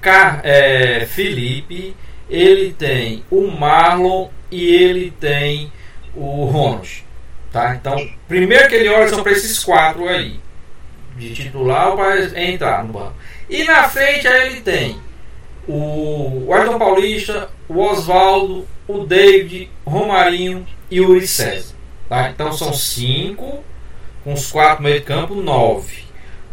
[0.00, 1.94] Car é, Felipe,
[2.28, 5.72] ele tem o Marlon e ele tem
[6.14, 7.04] o Ronald.
[7.52, 7.76] Tá?
[7.76, 7.96] Então,
[8.26, 10.40] primeiro que ele olha são para esses quatro aí,
[11.16, 13.14] de titular para entrar no banco.
[13.48, 15.00] E na frente aí ele tem
[15.68, 21.26] o Ayrton Paulista, o Oswaldo, o David, Romarinho e o Uri.
[22.08, 22.30] Tá?
[22.30, 23.64] Então são cinco,
[24.22, 26.04] com os quatro meio de campo, nove.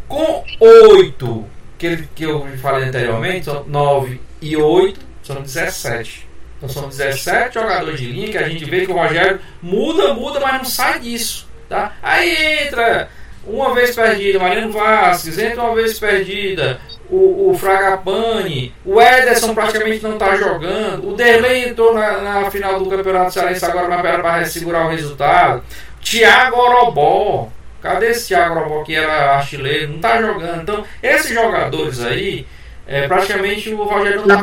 [0.08, 1.46] Com oito,
[1.78, 6.28] que, que eu falei anteriormente, são nove e oito, são 17.
[6.58, 10.40] Então são 17 jogadores de linha que a gente vê que o Rogério muda, muda,
[10.40, 11.48] mas não sai disso.
[11.68, 11.94] Tá?
[12.02, 13.10] Aí entra
[13.46, 16.80] uma vez perdida, Mariano Vasquez, entra uma vez perdida,
[17.10, 22.80] o, o Fragapane, o Ederson praticamente não está jogando, o Derlei entrou na, na, final
[22.80, 25.64] do Campeonato Cearense agora na para segurar o resultado,
[26.02, 27.50] Thiago Orobó,
[27.82, 32.48] cadê esse Thiago Orobó que era artilheiro, não está jogando, então esses jogadores aí,
[32.88, 34.42] é, praticamente o Rogério não está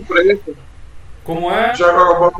[0.00, 0.52] Preta.
[1.22, 1.72] Como é?
[1.72, 2.32] Thiago Orobó.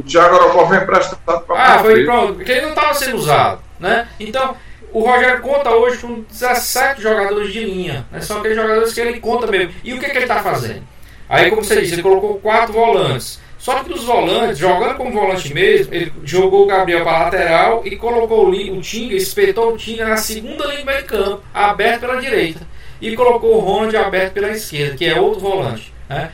[0.00, 3.60] O Thiago Orobó foi emprestado para Ah, foi pronto, porque ele não estava sendo usado,
[3.78, 4.08] né?
[4.18, 4.56] Então,
[4.92, 8.06] o Rogério conta hoje com 17 jogadores de linha.
[8.10, 8.20] Né?
[8.22, 9.74] São aqueles jogadores que ele conta mesmo.
[9.84, 10.82] E o que, que ele está fazendo?
[11.28, 13.38] Aí, como você disse, ele colocou quatro volantes.
[13.58, 17.94] Só que dos volantes, jogando como volante mesmo, ele jogou o Gabriel para lateral e
[17.94, 22.20] colocou o Tinga, espetou o Tinga na segunda linha do meio de campo, aberto pela
[22.20, 22.66] direita.
[23.02, 25.92] E colocou o Ronald aberto pela esquerda, que é outro volante.
[26.08, 26.30] Né?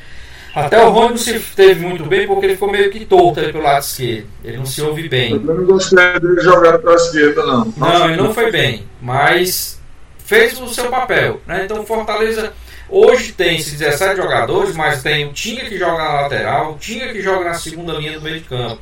[0.56, 3.52] Até o Rony não se teve muito bem porque ele ficou meio que torto ali
[3.52, 4.26] pelo lado esquerdo.
[4.42, 5.32] Ele não se ouve bem.
[5.32, 7.74] Eu não gostei dele jogar pela esquerda, não.
[7.76, 8.88] Não, ele não foi bem.
[8.98, 9.78] Mas
[10.24, 11.42] fez o seu papel.
[11.46, 11.64] Né?
[11.66, 12.54] Então Fortaleza
[12.88, 17.08] hoje tem esses 17 jogadores, mas tem o Tinga que joga na lateral, o Tinga
[17.08, 18.80] que joga na segunda linha do meio de campo.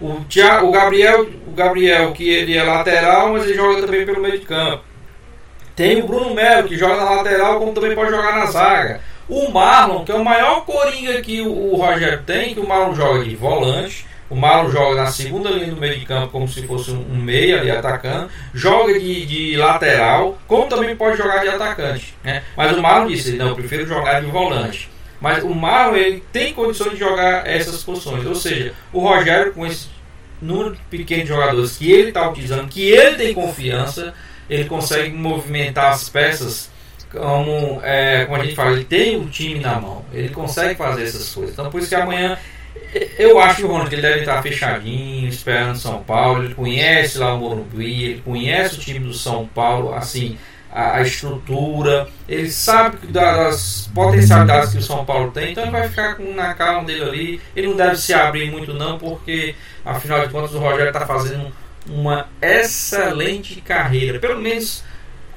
[0.00, 4.22] O, Thiago, o, Gabriel, o Gabriel, que ele é lateral, mas ele joga também pelo
[4.22, 4.84] meio de campo.
[5.74, 9.00] Tem o Bruno Melo, que joga na lateral, como também pode jogar na zaga.
[9.28, 13.24] O Marlon, que é o maior coringa que o, Rogério tem, que o Marlon joga
[13.24, 14.06] de volante.
[14.30, 17.16] O Marlon joga na segunda linha do meio de campo, como se fosse um, um
[17.16, 18.30] meia ali atacando.
[18.54, 22.14] Joga de, de, lateral, como também pode jogar de atacante.
[22.24, 22.42] Né?
[22.56, 24.90] Mas o Marlon disse: não, eu prefiro jogar de volante.
[25.20, 28.24] Mas o Marlon ele tem condições de jogar essas posições.
[28.24, 29.88] Ou seja, o Rogério, com esse
[30.40, 34.14] número pequeno de jogadores que ele está utilizando, que ele tem confiança,
[34.48, 36.70] ele consegue movimentar as peças
[37.10, 41.04] como, é, como a gente fala, ele tem o time na mão, ele consegue fazer
[41.04, 41.52] essas coisas.
[41.52, 42.38] Então por isso que amanhã
[43.18, 47.34] eu acho que o Ronald ele deve estar fechadinho, esperando São Paulo, ele conhece lá
[47.34, 50.38] o Morumbi, ele conhece o time do São Paulo, assim,
[50.72, 55.88] a, a estrutura, ele sabe das potencialidades que o São Paulo tem, então ele vai
[55.88, 59.54] ficar com, na calma dele ali, ele não deve se abrir muito não, porque
[59.84, 61.52] afinal de contas o Rogério está fazendo
[61.86, 64.82] uma excelente carreira, pelo menos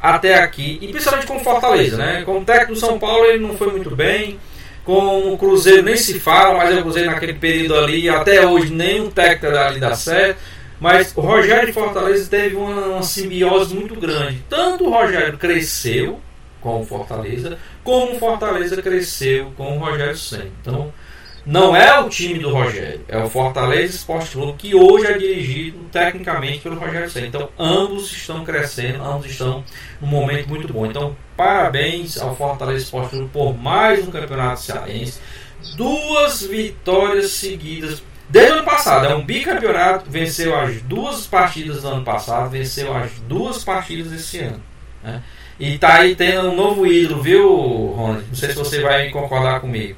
[0.02, 2.24] até aqui, e principalmente com Fortaleza, né?
[2.26, 4.40] Como técnico do São Paulo ele não foi muito bem,
[4.84, 9.10] com o Cruzeiro nem se fala, mas o Cruzeiro naquele período ali, até hoje nenhum
[9.10, 10.40] técnico ali dá certo.
[10.80, 14.44] Mas o Rogério de Fortaleza teve uma, uma simbiose muito grande.
[14.50, 16.20] Tanto o Rogério cresceu
[16.60, 20.48] com o Fortaleza, como o Fortaleza cresceu com o Rogério Senna.
[20.60, 20.92] Então,
[21.46, 25.80] não é o time do Rogério, é o Fortaleza Esporte Clube que hoje é dirigido
[25.92, 27.28] tecnicamente pelo Rogério Senna.
[27.28, 29.64] Então, ambos estão crescendo, ambos estão
[30.00, 30.86] num momento muito bom.
[30.86, 35.20] Então, parabéns ao Fortaleza Esporte Clube por mais um campeonato cearense.
[35.76, 39.08] Duas vitórias seguidas desde o ano passado.
[39.08, 44.40] É um bicampeonato, venceu as duas partidas do ano passado, venceu as duas partidas desse
[44.40, 44.62] ano.
[45.04, 45.22] Né?
[45.60, 48.26] E tá aí tendo um novo ídolo, viu, Ronald?
[48.28, 49.98] Não sei se você vai concordar comigo.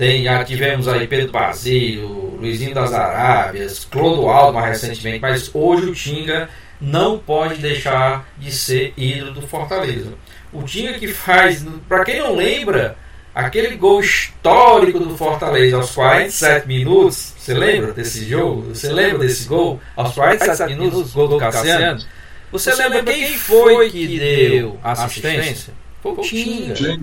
[0.00, 5.94] Tem, já tivemos aí Pedro Basílio, Luizinho das Arábias, Clodoaldo mais recentemente, mas hoje o
[5.94, 6.48] Tinga
[6.80, 10.14] não pode deixar de ser ídolo do Fortaleza.
[10.50, 12.96] O Tinga que faz, para quem não lembra,
[13.34, 18.74] aquele gol histórico do Fortaleza aos 47 minutos, você lembra desse jogo?
[18.74, 19.78] Você lembra desse gol?
[19.94, 22.02] Aos 47 minutos, gol do Cassiano?
[22.50, 25.74] Você lembra quem foi que deu assistência?
[26.02, 26.98] Foi o Tinga.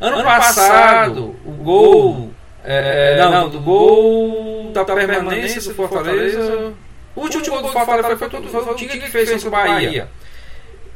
[0.00, 2.30] Ano, passado, o gol.
[2.64, 6.72] É, é, não, do gol da permanência do Fortaleza.
[7.16, 10.08] O último gol do Fortaleza foi, foi, foi o Tinga que fez contra o Bahia.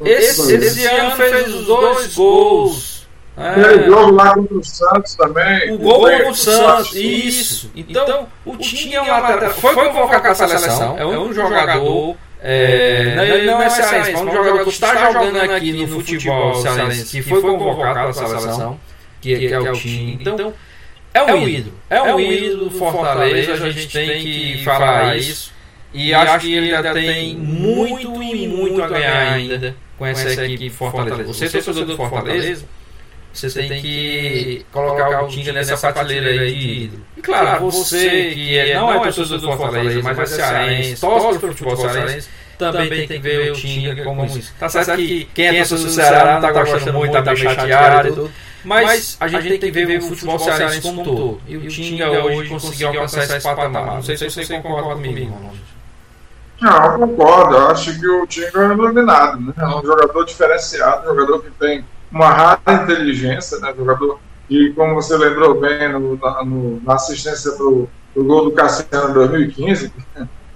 [0.05, 3.03] Esse, esse ano fez os dois gols.
[3.35, 3.87] É.
[3.87, 5.73] jogo lá contra o Santos também.
[5.73, 7.71] O gol contra o Santos, isso.
[7.75, 9.51] Então, o Tinga é um lateral.
[9.55, 12.17] Foi convocado para a seleção, é um jogador.
[12.45, 13.15] É,
[13.47, 17.23] não, não é cearense, é um jogador que está jogando aqui no futebol cearense, que
[17.23, 18.81] foi convocado para a seleção
[19.23, 20.19] que, que, é, o time.
[20.21, 20.55] Então, então
[21.15, 21.75] é um ídolo.
[21.89, 25.53] É um ídolo do Fortaleza, a gente tem que falar isso.
[25.95, 30.71] E acho que ele ainda tem muito e muito a ganhar ainda com essa equipe
[30.71, 31.25] Fortaleza.
[31.25, 32.65] Você é torcedor do Fortaleza,
[33.33, 37.05] você tem que colocar o Tinga nessa prateleira aí de ídolo.
[37.17, 41.49] E claro, você que é, não é torcedor do Fortaleza, mas é cearense, torce para
[41.49, 42.29] o futebol cearense,
[42.71, 44.53] também tem que ver o Tinga como isso.
[44.59, 48.09] Tá certo que quem é torcedor do Ceará não está gostando muito, está meio chateado
[48.09, 48.31] e tudo.
[48.65, 51.41] Mas, Mas a, gente tem que ver o futebol cearense como um todo.
[51.49, 53.87] E o Tinga hoje conseguiu alcançar esse patamar.
[53.87, 55.37] Não sei se você concorda comigo,
[56.61, 57.57] Não, eu concordo.
[57.57, 59.41] Eu acho que o Tinga é iluminado.
[59.41, 59.53] Né?
[59.59, 63.75] É um jogador diferenciado, um jogador que tem uma rara inteligência, né?
[63.77, 68.53] jogador que, como você lembrou bem no, na, no, na, assistência para o gol do
[68.53, 69.93] Cassiano em 2015,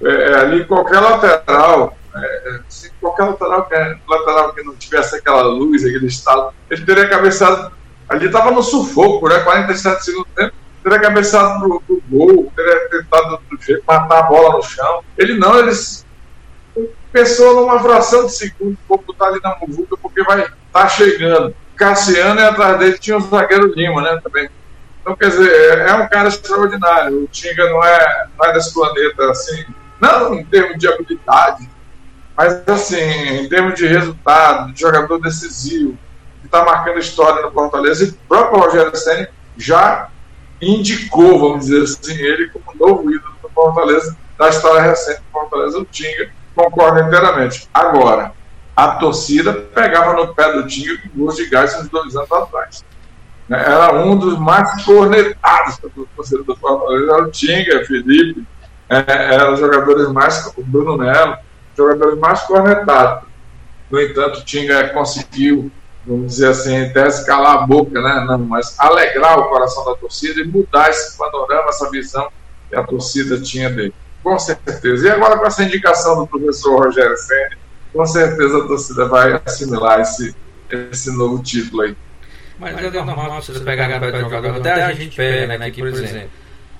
[0.02, 3.74] é, é, ali qualquer lateral é, é, se qualquer lateral que,
[4.08, 7.70] lateral que não tivesse aquela luz, aquele estado, ele teria cabeçado
[8.08, 9.40] Ali estava no sufoco, né?
[9.40, 10.54] 47 segundos tempo.
[10.82, 15.02] Teria cabeçado pro, pro gol, teria tentado do jeito, matar a bola no chão.
[15.18, 15.72] Ele não, ele
[17.12, 21.54] pensou numa fração de segundo, pouco tá ali na muvuca, porque vai tá chegando.
[21.74, 24.20] Cassiano e atrás dele tinha o zagueiro Lima, né?
[24.22, 24.48] Também.
[25.00, 27.24] Então, quer dizer, é, é um cara extraordinário.
[27.24, 29.64] O Tinga não é, não é desse planeta assim,
[30.00, 31.68] não em termos de habilidade,
[32.36, 35.96] mas assim, em termos de resultado, de jogador decisivo,
[36.40, 40.08] que está marcando história no Fortaleza, e o próprio Rogério Senna já
[40.60, 45.78] indicou, vamos dizer assim, ele como novo ídolo do Fortaleza, da história recente do Fortaleza,
[45.78, 47.68] o Tinga, concordo inteiramente.
[47.72, 48.32] Agora,
[48.74, 52.84] a torcida pegava no pé do Tinga com gosto de gás uns dois anos atrás.
[53.48, 58.46] Né, era um dos mais cornetados do torcedor do Fortaleza, era o Tinga, Felipe,
[58.88, 61.36] é, eram os jogadores mais, o Bruno Melo,
[61.76, 63.28] jogadores mais cornetados.
[63.90, 65.70] No entanto, o Tinga conseguiu,
[66.06, 68.24] vamos dizer assim, até se calar a boca, né?
[68.26, 72.28] Não, mas alegrar o coração da torcida e mudar esse panorama, essa visão
[72.68, 73.94] que a torcida tinha dele.
[74.22, 75.06] Com certeza.
[75.06, 77.56] E agora com essa indicação do professor Rogério Senna,
[77.92, 80.34] com certeza a torcida vai assimilar esse,
[80.90, 81.96] esse novo título aí.
[82.58, 85.88] Mas, Mas é normal você pegar a jogador, até a gente pega, né, aqui, por
[85.88, 86.30] exemplo.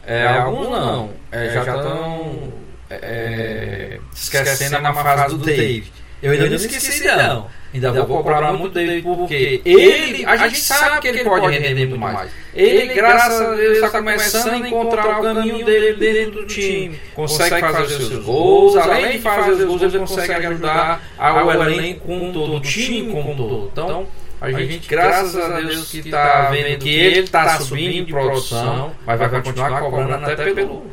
[0.07, 2.52] É, alguns não, é, já estão
[2.88, 5.92] é, esquecendo na fase do David.
[6.22, 7.46] Eu ainda não esqueci não.
[7.74, 11.98] Ainda vou cobrar muito dele porque ele, a gente sabe que ele pode render muito
[11.98, 12.30] mais.
[12.54, 16.98] Ele, graças a Deus, está começando a encontrar o caminho dele dentro do time.
[17.14, 22.07] Consegue fazer os seus gols, além de fazer os gols, ele consegue ajudar ao elenco
[22.07, 23.70] como todo, o time como todo.
[23.72, 24.07] Então,
[24.41, 29.18] a gente, graças a Deus, que está vendo que ele está subindo de produção, mas
[29.18, 30.84] vai continuar cobrando até pelo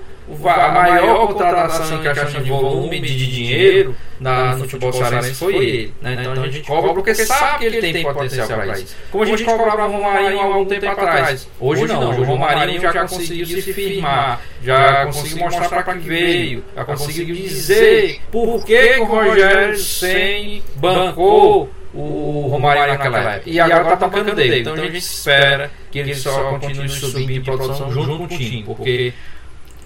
[0.45, 5.93] a maior contratação em questão de volume de dinheiro na, no futebol cearense foi ele.
[6.01, 6.17] Né?
[6.19, 8.95] Então a gente cobra porque sabe que ele tem potencial para isso.
[9.11, 11.47] Como a gente cobrava o Romarinho há algum tempo atrás.
[11.59, 16.63] Hoje não, hoje o Romarinho já conseguiu se firmar, já conseguiu mostrar para que veio,
[16.75, 23.49] já conseguiu dizer por que o Rogério Senni bancou o Romarinho naquela época.
[23.49, 24.61] E agora está bancando dele.
[24.61, 28.63] Então a gente espera que ele só continue subindo de produção junto com o time,
[28.63, 29.13] porque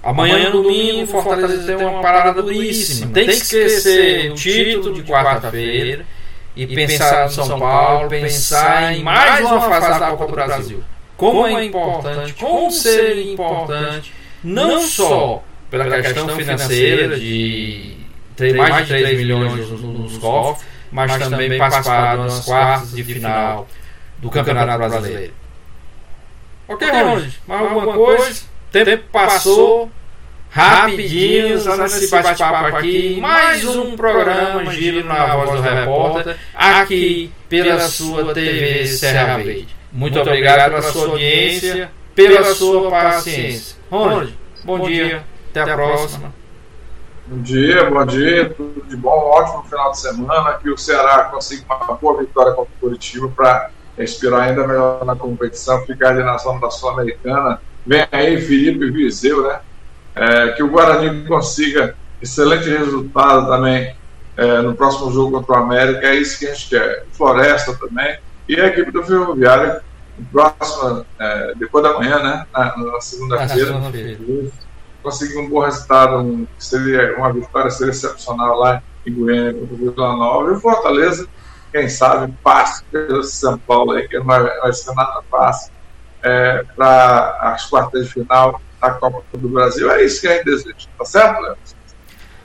[0.03, 3.11] Amanhã, domingo, Fortaleza tem uma parada duríssima.
[3.11, 6.05] Tem que esquecer o título de quarta-feira
[6.55, 10.83] e pensar no São Paulo, pensar em mais uma fase da Copa do Brasil.
[11.17, 17.97] Como é importante, como seria importante, não só pela questão financeira de
[18.35, 23.67] ter mais de 3 milhões nos cofres, mas também participar das quartas de final
[24.17, 25.33] do Campeonato Brasileiro.
[26.67, 28.41] Ok, Ronald, mais alguma coisa?
[28.71, 29.89] Tempo passou,
[30.49, 33.17] rapidinho, só nesse bate-papo aqui.
[33.21, 39.75] Mais um programa Giro na Voz do Repórter, aqui pela sua TV Serra Verde.
[39.91, 43.77] Muito obrigado pela sua audiência, pela sua paciência.
[43.89, 46.33] Ronald, bom dia, até a próxima.
[47.29, 50.53] Bom dia, bom dia, tudo de bom, ótimo final de semana.
[50.53, 55.13] Que o Ceará consiga uma boa vitória contra o Curitiba para respirar ainda melhor na
[55.13, 57.59] competição, ficar ali na zona da Sul-Americana.
[57.85, 59.59] Vem aí Felipe Viseu, né?
[60.15, 63.93] É, que o Guarani consiga excelente resultado também
[64.37, 67.05] é, no próximo jogo contra o América, é isso que a gente quer.
[67.11, 68.19] Floresta também.
[68.47, 69.81] E a equipe do Ferroviário,
[70.31, 72.47] próxima, é, depois da manhã, né?
[72.53, 73.73] Na, na segunda-feira,
[75.01, 79.77] conseguir um bom resultado, um, seria uma vitória seria excepcional lá em Goiânia contra o
[79.77, 80.51] Vila Nova.
[80.51, 81.27] E o Fortaleza,
[81.71, 85.71] quem sabe, passe pelo São Paulo aí, que não vai, vai ser nada fácil,
[86.23, 89.91] é, para as quartas de final a Copa do Brasil.
[89.91, 91.57] É isso que a gente deseja, tá certo, Léo?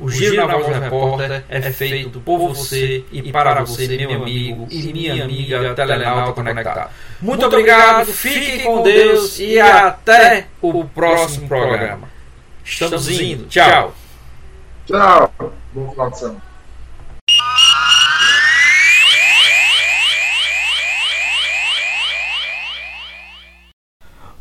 [0.02, 4.92] o Giro na Voz Repórter é feito por você e para você, meu amigo e
[4.92, 6.90] minha amiga telenauta conectada.
[7.20, 12.08] Muito obrigado, fiquem com Deus e até o próximo programa.
[12.64, 13.46] Estamos indo.
[13.46, 13.94] Tchau.
[14.86, 15.32] Tchau.
[15.72, 16.51] Bom final de semana.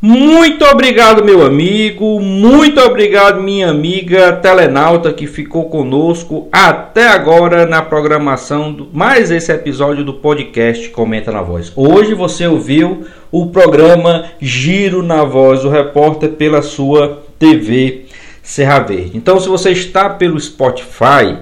[0.04, 2.20] Muito obrigado, meu amigo.
[2.20, 9.52] Muito obrigado, minha amiga telenauta que ficou conosco até agora na programação do mais esse
[9.52, 11.72] episódio do podcast Comenta na Voz.
[11.76, 18.06] Hoje você ouviu o programa Giro na Voz, o repórter pela sua TV
[18.42, 19.16] Serra Verde.
[19.16, 21.38] Então, se você está pelo Spotify,